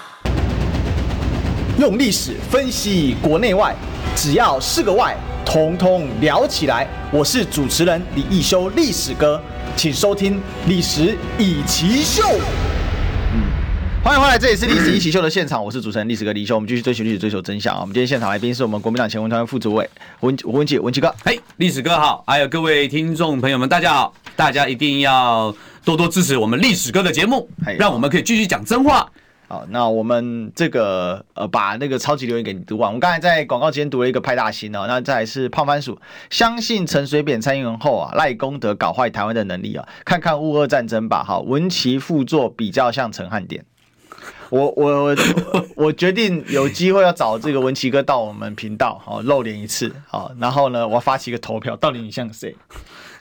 [1.77, 3.75] 用历史分析国内外，
[4.15, 6.87] 只要是个“外”，统统聊起来。
[7.11, 9.39] 我是主持人李易修，历史哥，
[9.75, 12.23] 请收听《历史以奇秀》。
[14.03, 17.79] 欢迎回来，这里是历史一起秀的现场，我是主持人历史哥李修，我们继续追寻历史，追求真相啊！
[17.79, 19.89] 我们今天现场来宾是我们国民党前文团副主委
[20.19, 27.49] 文文杰文杰哥，嘿，历史哥好，还有各位听众朋友们，大家好，大家一定要多多支持我们历史哥的节目，
[27.79, 29.09] 让我们可以继续讲真话。
[29.47, 32.89] 好，那我们这个呃，把那个超级留言给你读完。
[32.89, 35.97] 我们刚才在广告之前读了一个派大星哦，那再来是胖番薯，
[36.29, 41.23] 相信陈水扁参议员后啊，赖功德搞坏台湾的能力啊，看看乌俄战争吧。
[41.23, 43.63] 好，文琪副座比较像陈汉典。
[44.53, 45.15] 我我我
[45.75, 52.55] 我决定有机会要找这个文奇哥到我们频道，好露脸一次，好，然后呢，我要发起一个投票，到底你像谁？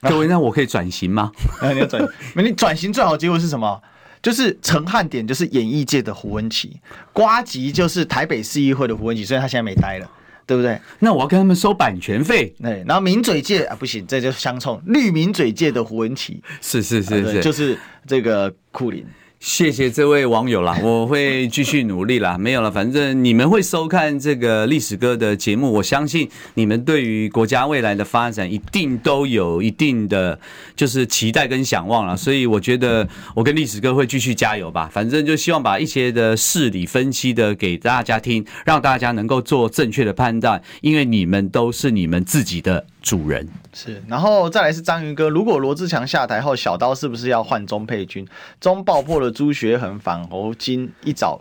[0.03, 1.33] 各位，那我可以转型吗？
[1.73, 2.07] 你要转，
[2.37, 3.81] 你转型最好的结果是什么？
[4.21, 6.79] 就是陈汉典就是演艺界的胡文琪，
[7.15, 10.11] 瓜吉就是台北市议会的胡文琪，虽然他现在没待了，
[10.47, 10.79] 对不对？
[10.99, 12.55] 那我要跟他们收版权费。
[12.63, 19.07] 对，然后名嘴界啊不行，这就相冲，绿名嘴界的胡文琪，是是是是，就是这个库林。
[19.45, 22.39] 谢谢这位网友啦， 我会继续努力啦。
[22.39, 30.39] 没有了，反正你们会收看这个历史哥的节目，我相信你们对于国家未来的发展一定都有一定的
[30.77, 32.17] 就是期待跟想望了。
[32.17, 34.89] 所以我觉得我跟历史哥会继续加油吧。
[34.93, 43.47] 反正就希望把一些的事理分析的给大家听，让大家能够做正确的判断，因为你们都是你们自己的主人。
[43.73, 48.27] 是，然后再来是章鱼哥，如果罗志强下台后，小刀是不是要换钟佩君？
[48.61, 49.31] 钟爆破了。
[49.31, 51.41] 朱学恒反侯金一早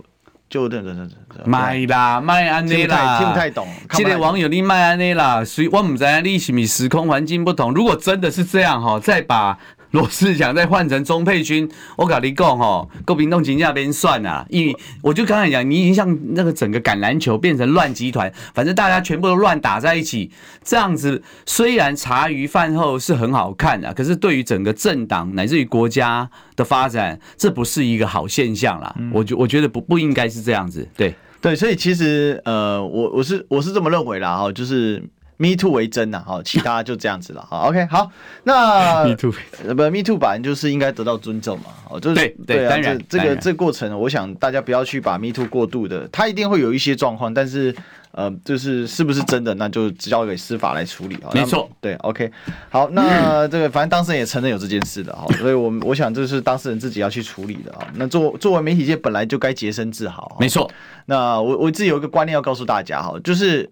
[0.50, 3.68] 就等等等等，卖啦卖安内啦，听不太懂。
[3.90, 7.74] 这个网友你卖安内啦，所以我唔知道你是不是时空环境不同。
[7.74, 9.58] 如果真的是这样哈，再把。
[9.92, 14.46] 罗智强再换成钟佩君，我跟你讲吼，国民党真正边算啊？
[14.50, 20.32] 因为我就刚才讲，你已经像那个整个橄榄球变成乱集团，反正大家全部都乱打在一起，
[20.64, 28.96] 这样子虽然茶余饭后是很好看的，可是对于整个政党乃至于国家的发展，这不是一个好现象啦。
[29.14, 35.04] 我觉我觉得不不应该是这样子，对对，所以其实呃，我我是我是这么认为啦，哈，就是。
[35.42, 38.12] Me too 为真呐，好，其他就这样子了，好，OK，好，
[38.44, 39.32] 那 Me too
[39.76, 47.76] 不 Me too 本来就是应该得到尊重嘛，哦，就是对对，当然这个这个过程，我想大家不要去把 Me too 过度的，它一定会有一些状况，但是
[48.12, 52.32] 呃，就是是不是真的，那就交给司法来处理啊，没错，对，OK，
[52.70, 60.70] 好，那 这个反正当事人也承认有这件事的，哈，所以我我想这是当事人自己要去处理的啊，那作作为媒体界本来就该洁身自好，没错，
[61.08, 63.68] 那我我自己有一个观念要告诉大家哈，就是。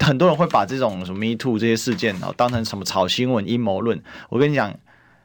[0.00, 4.02] 很多人会把这种什么 Me Too 这些事件哦当成什么炒新闻阴谋论。
[4.28, 4.74] 我跟你讲，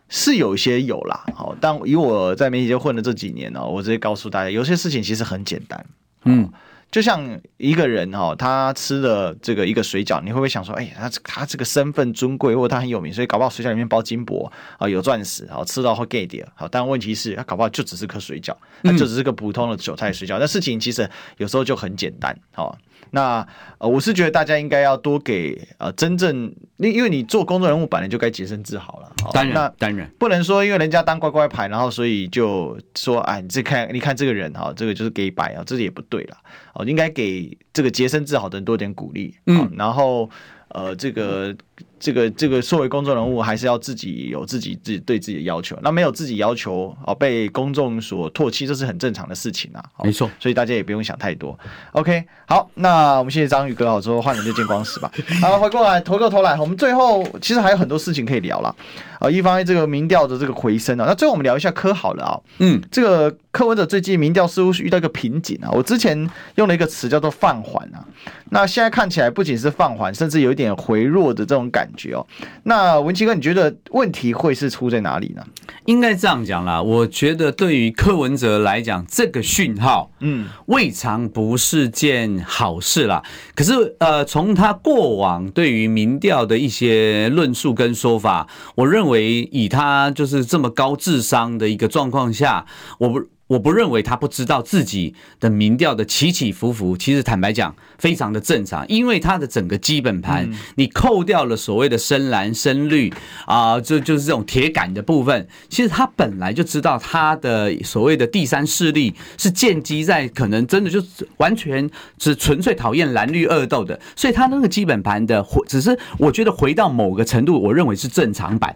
[0.09, 5.85] 是有一些有啦，好，但以我在媒体界混了这几年呢，我直接告诉大家，有些事情其实很简单，
[6.25, 6.47] 嗯，
[6.91, 20.37] 就像一个人哈，他吃了这个一个水饺，你会不会想说，哎，他他这个身份尊贵，或者他很有名，所以搞不好水饺里面包金箔啊，有钻石，好吃到会 gay 点，好，但问题是，他搞不好就只是颗水饺，他就只是个普通的韭菜水饺。
[20.37, 22.77] 但事情其实有时候就很简单，好。
[23.15, 23.47] 那
[23.77, 29.11] 呃，我是觉得大家应该要多给呃真正，因因为你做公众人物本来就该洁身自好了。
[29.31, 36.37] 当然，那当然不能说因为人家当乖乖牌，然后所以就说哎，你这看你看这个人哈，这个就是给白啊，这也不对了。
[36.73, 39.35] 哦，应该给这个洁身自好的人多点鼓励。
[39.45, 40.29] 嗯，然后
[40.69, 41.55] 呃，这个。
[42.03, 45.79] 这个这个作为公众人物，还是要自己有自己自己对自己的要求。
[45.81, 49.81] 那没有自己要求啊，被公众所唾弃，这是很正常的事情啊。
[50.03, 51.57] 没错，所以大家也不用想太多。
[51.93, 55.09] OK，好，那我们谢谢章宇哥，好，之后换人就见光死吧。
[55.41, 58.75] 好，回过来，回过头来，我们最后其实还有很多事情可以聊了
[59.19, 59.31] 啊。
[59.31, 62.37] 一方面，这个民调的这个回升啊，那最后我们聊一下科好了啊。
[62.57, 65.69] 嗯，这个柯文哲最近民调似乎是遇到一个瓶颈啊。
[65.71, 68.03] 我之前用了一个词叫做放缓啊，
[68.49, 72.13] 那现在看起来不仅是放缓，甚至有一点回弱的这种感觉。
[72.13, 72.25] 哦，
[72.63, 75.43] 那文琦哥，你觉得问题会是出在哪里呢？
[75.85, 83.23] 应该这样讲啦，我觉得对于柯文哲来讲，这个讯号，嗯，未尝不是件好事啦。
[83.55, 92.65] 可是，呃，从他过往对于民调的一些论述跟说法，我认为以他就是这么高智商的一个状况下，
[92.99, 93.21] 我不。
[93.53, 103.13] 我不认为他不知道自己的民调的起起伏伏，其实坦白讲非常的正常，因为他的整个基本盘，你扣掉了所谓的深蓝深绿
[103.45, 110.99] 啊，就就是这种铁杆的部分，其实他本来就知道他的所谓的第三势力是建基在可能真的就
[111.37, 111.87] 完全
[112.17, 118.75] 是纯粹讨厌蓝绿恶斗的，所以他那个基本盘的回，只是我觉得回到某个程度，我认为是正常版，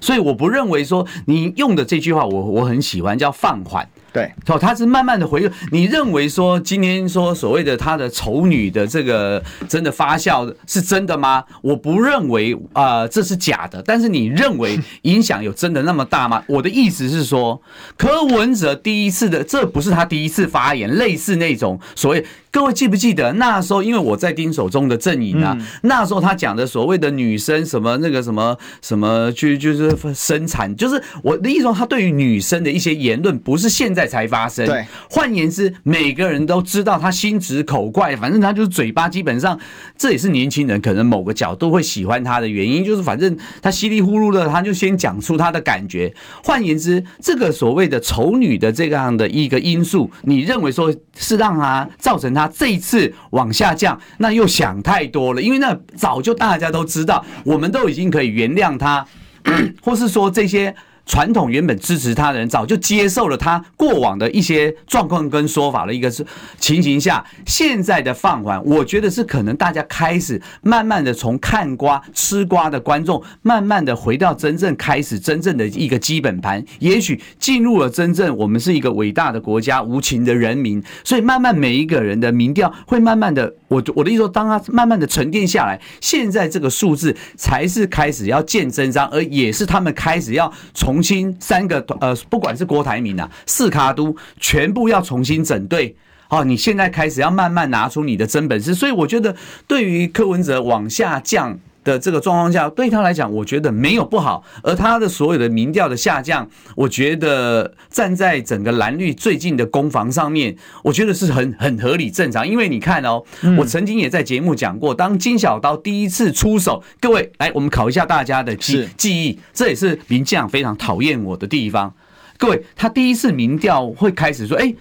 [0.00, 3.88] 所以我不认为说你用的这句话我我很喜欢叫放缓。
[4.18, 5.48] 对，哦，他是慢慢的回。
[5.70, 11.44] 你认为说今天说所谓的他的丑女的这个真的发酵是真的吗？
[11.62, 13.80] 我不认为啊，这是假的。
[13.86, 16.42] 但是你认为 影响有真的那么大吗？
[16.48, 17.62] 我的意思是说，
[17.96, 22.24] 柯文哲第一次的，这不是他第一次发言，类似那种所谓。
[22.58, 34.66] 各位记不记得那时候，因为我在丁守中的阵营啊，那时候他讲的所谓的女生什么那个什么什么，就就是生产，就是我的意思说，他对于女生的一些言论不是现在才发生。
[34.66, 39.56] 对，换言之，每个人都知道他心直口快，反正他就是嘴巴，基本上
[39.96, 46.12] 这也是年轻人可能某个角度会喜欢他的原因，就是反正他稀里糊涂的，他就先讲出他的感觉。
[46.42, 52.47] 换言之，这个所谓的丑女的这样的一个因素，你认为说是让他造成他？
[52.48, 59.06] 这一次往下降，那又想太多了，因为那早就大家都知道，我们都已经可以原谅他，
[59.82, 60.74] 或是说这些。
[61.08, 66.24] 传统原本支持他的人早就接受了他过往的一些状况跟说法的一个是
[66.60, 90.97] 情形下，现在的放缓，我觉得是可能大家开始慢慢的从看瓜吃瓜的观众，慢慢的回到真正开始真正的一个基本盘，也许进入了真正我们是一个伟大的国家，无情的人民，所以慢慢每一个人的民调会慢慢的，我我的意思说，当他慢慢的沉淀下来，现在这个数字才是开始要见真章，而也是他们开始要从。
[90.98, 95.94] 重新三个呃，不管是郭台铭啊，四卡都全部要重新整队。
[96.26, 98.74] 好，你现在开始要慢慢拿出你的真本事。
[98.74, 99.36] 所以我觉得，
[99.68, 104.44] 对于柯文哲往下降的这个状况下，对他来讲，我觉得没有不好。
[104.62, 112.46] 而他的所有的民调的下降，我觉得站在整个蓝绿最近的攻防上面，我觉得是很很合理正常。
[112.46, 113.22] 因为你看哦，
[113.56, 121.94] 我曾经也在节目讲过，当金小刀第一次出手，各位来，我们考一下大家的记记忆，这也是民进党非常讨厌我的地方。
[122.36, 124.72] 各位，他第一次民调会开始说，哎，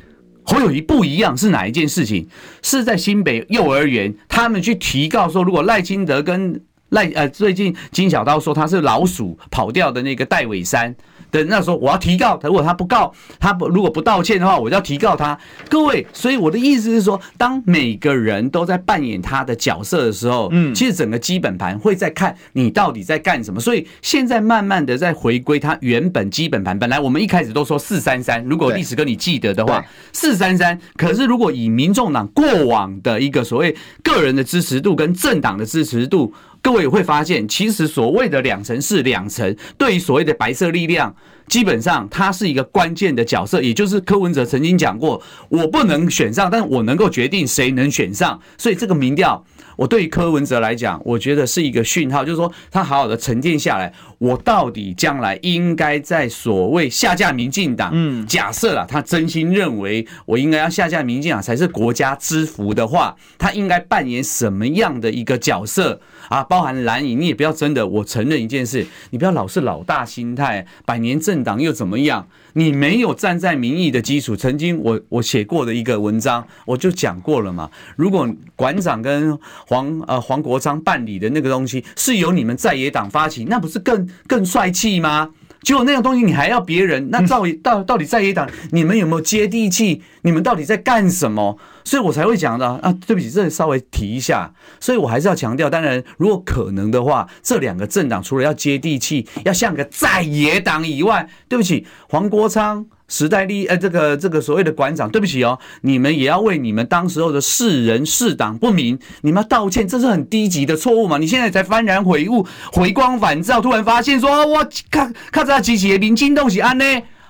[0.44, 2.28] 侯友宜不一样是哪一件事情？
[2.62, 10.96] 是在新北幼儿园，他们去提告说，如果赖清德跟赖呃，最近金小刀说他是老鼠跑掉的那个戴伟山
[11.30, 12.48] 的那时候，我要提告他。
[12.48, 15.38] 如果他不告他不如果不道歉的话，我就要提告他。
[15.70, 23.60] 各位，所以我的意思是说，当每个人都在扮演他的角色的时候，嗯，其实整个基本盘会在看你到底在干什么。
[23.60, 26.80] 所以现在慢慢的在回归他原本基本盘。
[26.80, 30.80] 本来我们一开始都说四三三，如果历史哥你记得的话，四三三。
[30.96, 36.34] 可是如果以民众党过往的一个所谓个人的支持度跟政党的支持度。
[36.68, 41.16] 各位也会发现，其实所谓的两层是两层，对于所谓的白色力量，
[41.48, 43.62] 基本上它是一个关键的角色。
[43.62, 48.38] 也就是柯文哲曾经讲过，我不能选上，但我能够决定谁能选上。
[48.58, 49.46] 所以这个民调，
[49.78, 66.44] 我对于柯文哲来讲，我觉得是一个讯号，就是说他好好的沉淀下来，我到底将来应该在所谓下架民进党，嗯，假设啦，他真心认为我应该要下架民进党才是国家之福的话，他应该扮演什么样的一个角色啊？
[66.44, 72.28] 包含蓝营，你也不要真的，我承认一件事，你不要老是老大心态，百年政党又怎么样？
[72.54, 74.36] 你没有站在民意的基础。
[74.36, 77.70] 曾经我我写过的一个文章，我就讲过了嘛。
[77.96, 79.38] 如果馆长跟
[79.68, 85.30] 黄呃黄国昌办理的那个东西是由你们在野党发起，那不是更更帅气吗？
[85.64, 90.02] 结果那样东西你还要别人，那到底到到底在野党你们有没有接地气？
[90.22, 91.58] 你们到底在干什么？
[91.88, 94.52] 所以我才会讲的啊，对不起，这里稍微提一下。
[94.82, 102.86] 所以我还是要强调，当然如果可能的话，这两个政党除了要接地气，要像个在野党以外，对不起，黄国昌。
[103.10, 111.18] 时代力呃，这个这个所谓的馆长，对不起哦，你们也要为你们当时候的识人识党不明，你们要道歉，这是很低级的错误嘛？
[111.18, 116.84] 你现在才幡然悔悟，回光返照，突然发现说，我看看这机器的民进党是安呢，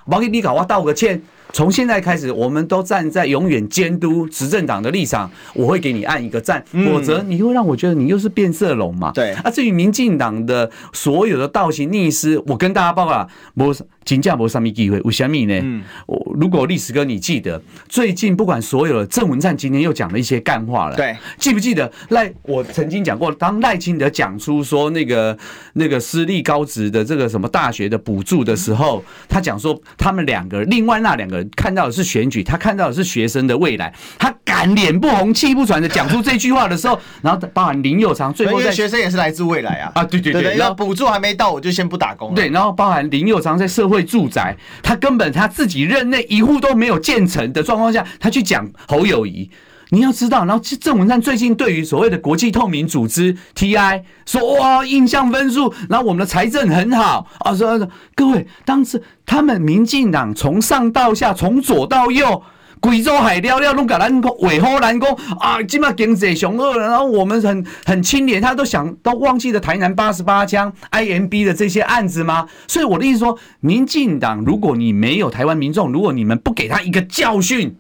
[0.07, 1.21] 我给你搞，我道个歉。
[1.53, 9.11] 从现在开始，我们都站在永远监督执政党的立场，我会给你按一个赞，否则你又让我觉得你又是变色龙嘛？
[9.13, 9.31] 对。
[9.33, 13.75] 啊，至于民进党的所有的倒行逆施，我跟大家报告，我。
[14.07, 15.83] 金价没什么机会，为什么呢？
[16.05, 22.31] 我如果历史哥你记得，最近不管所有的郑文灿今天又讲了一些干话了，对，记不记得赖？
[22.43, 25.37] 我曾经讲过，当赖清德讲出说那个
[25.73, 44.07] 那个私立高职的这个什么大学的补助的时候，他讲说他们两个另外那两个人看到的是选举，他看到的是学生的未来，他敢脸不红气不喘的讲出这句话的时候，然后包含林右昌，最后在学生也是来自未来啊啊，对对对，然后补助还没到，我就先不打工了，对，然后包含林右昌在社会。
[44.07, 49.51] 住宅，他根本他自己任内一户都没有建成的状况下，他去讲侯友谊，
[49.89, 57.85] 你要知道，然后郑文灿最近对于所谓的国际透明组织 TI 说哇印象分数，然后我们的财政很好啊，说
[58.15, 62.41] 各位当时他们民进党从上到下，从左到右。
[62.79, 65.09] 贵州海料料拢给咱尾后拦工
[65.39, 65.61] 啊！
[65.63, 72.47] 今嘛经济雄恶，然后我们很很清廉，他都想都忘记了台南八十八枪 IMB 的这些案子吗？
[72.67, 77.75] 所以我的意思说，民进党，如果你没有台湾民众，如果你们不给他一个教训，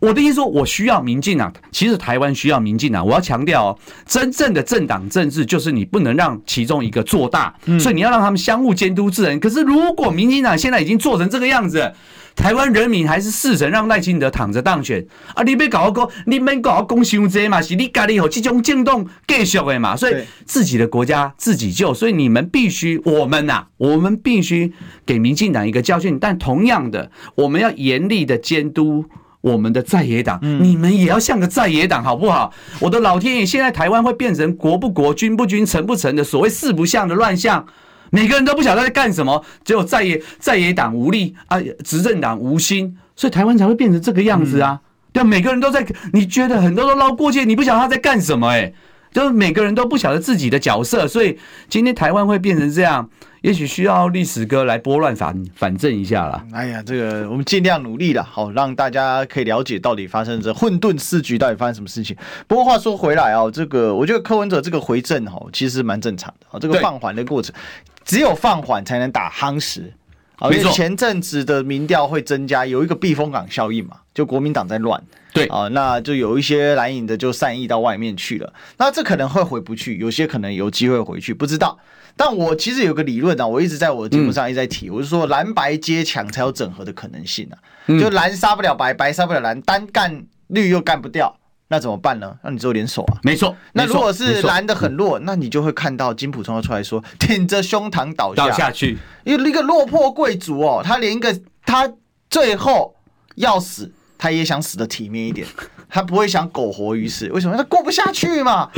[0.00, 3.06] 我的意思说，我需要民进党，其实台湾需要民进党。
[3.06, 9.38] 我要强调哦，真正的政党政治就是你不能让其中一个做大，所以你要让他们相互监督制衡。
[9.38, 11.92] 可是如果民进党现在已经做成这个样子，
[12.40, 15.42] 台湾人民还是四成让赖清德躺着当选啊！
[15.42, 20.14] 你别搞我讲，你别搞我讲伤济嘛，是你家里有这种震动继续的嘛，所以
[20.46, 24.72] 自己的国家自己救，所以你们必须，我们呐、啊，我们必须
[25.04, 26.18] 给民进党一个教训。
[26.18, 29.04] 但同样的，我们要严厉的监督
[29.42, 32.54] 我们的在野党，你们也要像个在野党，好不好？
[32.80, 37.66] 我的老天爷，现在台湾会变成国不国、军不军、城不城的所谓四不像的乱象。
[38.10, 44.80] 每个人都不晓得在干什么，只有在野在野党无力啊，执政党无心，所以台湾才会变成这个样子啊！
[45.12, 48.48] 对，每个人都在，你觉得很多都捞过界，你不晓得他在干什么？
[48.48, 48.72] 哎，
[49.12, 51.38] 就是每个人都不晓得自己的角色，所以
[51.68, 53.08] 今天台湾会变成这样，
[53.42, 56.44] 也许需要历史哥来拨乱反反正一下了。
[56.52, 62.16] 哎呀，这个我们尽量努力了，好让大家可以了解到底发生这混沌四局到底发生什么事情。
[62.46, 67.54] 不过话说回来啊，这个我觉得柯文哲这个回正哈，其实蛮正常的啊，这个放缓的过程。
[68.02, 69.92] 只有放缓才能打夯实，
[70.38, 75.00] 而且前阵子的民调会增加，有一个避风港效应嘛，就国民党在乱，
[75.32, 81.78] 对啊，那就有一些蓝营的就散逸到外面去了，那这可能会回不去，有些可能有机会回去，不知道。
[82.16, 87.56] 但我其实有个理论啊，我一直在我的节目上一直在提，我是说蓝白接强才有整合的可能性啊，
[87.98, 91.36] 就蓝杀不了白，白杀不了蓝，单干绿又干不掉。
[91.72, 92.36] 那怎么办呢？
[92.42, 93.20] 那你只有联手啊。
[93.22, 93.54] 没错。
[93.74, 98.98] 那如果是蓝的很弱，那你就会看到金普聪要出来说，挺着胸膛倒下倒下去。
[99.22, 101.88] 因为一个落魄贵族哦，他连一个他
[102.28, 102.96] 最后
[103.36, 105.46] 要死，他也想死的体面一点，
[105.88, 107.32] 他不会想苟活于世。
[107.32, 107.56] 为什么？
[107.56, 108.68] 他过不下去嘛。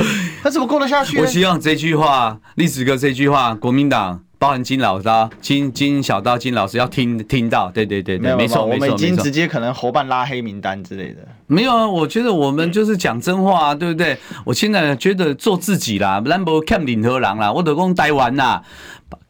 [0.41, 1.19] 他怎么过得下去？
[1.19, 4.21] 我希望这句话，历史哥这句话，国民党。
[4.39, 11.19] 包含金老刀、金金小刀、金老师要听听到，对对对对，没错，我们已经直接可能侯办拉黑名单之类的。
[11.47, 14.17] 没有啊，我觉得我们就是讲真话啊，对不对？
[14.43, 17.53] 我现在觉得做自己啦，咱无欠任何人啦。
[17.53, 18.61] 我都讲台湾啦，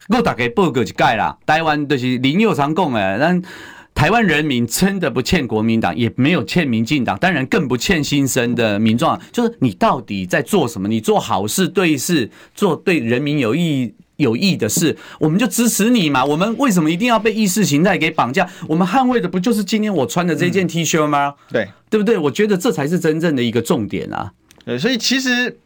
[0.08, 1.38] 我大概报告一概啦。
[1.46, 3.40] 台湾就是林佑常讲的，咱
[3.94, 9.18] 台湾人民真的不欠国民党，也没有欠民进党，当然更不欠新生的民众。
[9.32, 10.88] 就是你到底在做什么？
[10.88, 13.94] 你做好事、对事，做对人民有益。
[14.16, 16.24] 有益的事，我们就支持你嘛。
[16.24, 18.48] 我们为什么一定要被意识形态给绑架？
[18.68, 21.34] 我们捍卫的不就是今天我穿的这件 T 恤吗？
[21.50, 22.16] 对，对不对？
[22.16, 24.32] 我觉得这才是真正的一个重点啊。
[24.64, 25.58] 对，所以其实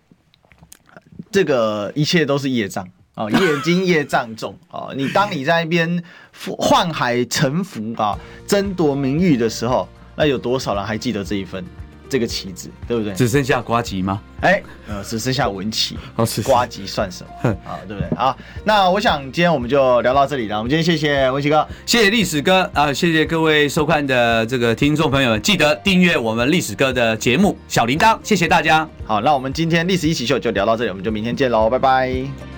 [1.31, 2.89] 这个一切都是业障
[3.19, 4.89] 啊，业精业障重啊。
[4.95, 6.03] 你当你在那边
[6.41, 8.17] 宦海沉浮啊，
[8.47, 11.65] 争夺名誉的时候，那有多少人还记得这一份？
[12.11, 13.13] 这个棋子对不对？
[13.13, 14.19] 只剩下瓜吉吗？
[14.41, 15.95] 哎，呃，只剩下文棋。
[16.17, 17.77] 哦，是呱吉算什么啊？
[17.87, 18.17] 对不对？
[18.17, 20.57] 好，那我想今天我们就聊到这里了。
[20.57, 28.89] 我们今天谢谢文琪哥，谢谢历史哥啊，谢谢各位收看的这个听众朋友们，记得订阅我们历史哥的节目小铃铛，谢谢大家。
[29.05, 32.58] 好，那我们今天历史一起 SHOW 就聊到这里，我们就明天见喽，拜拜。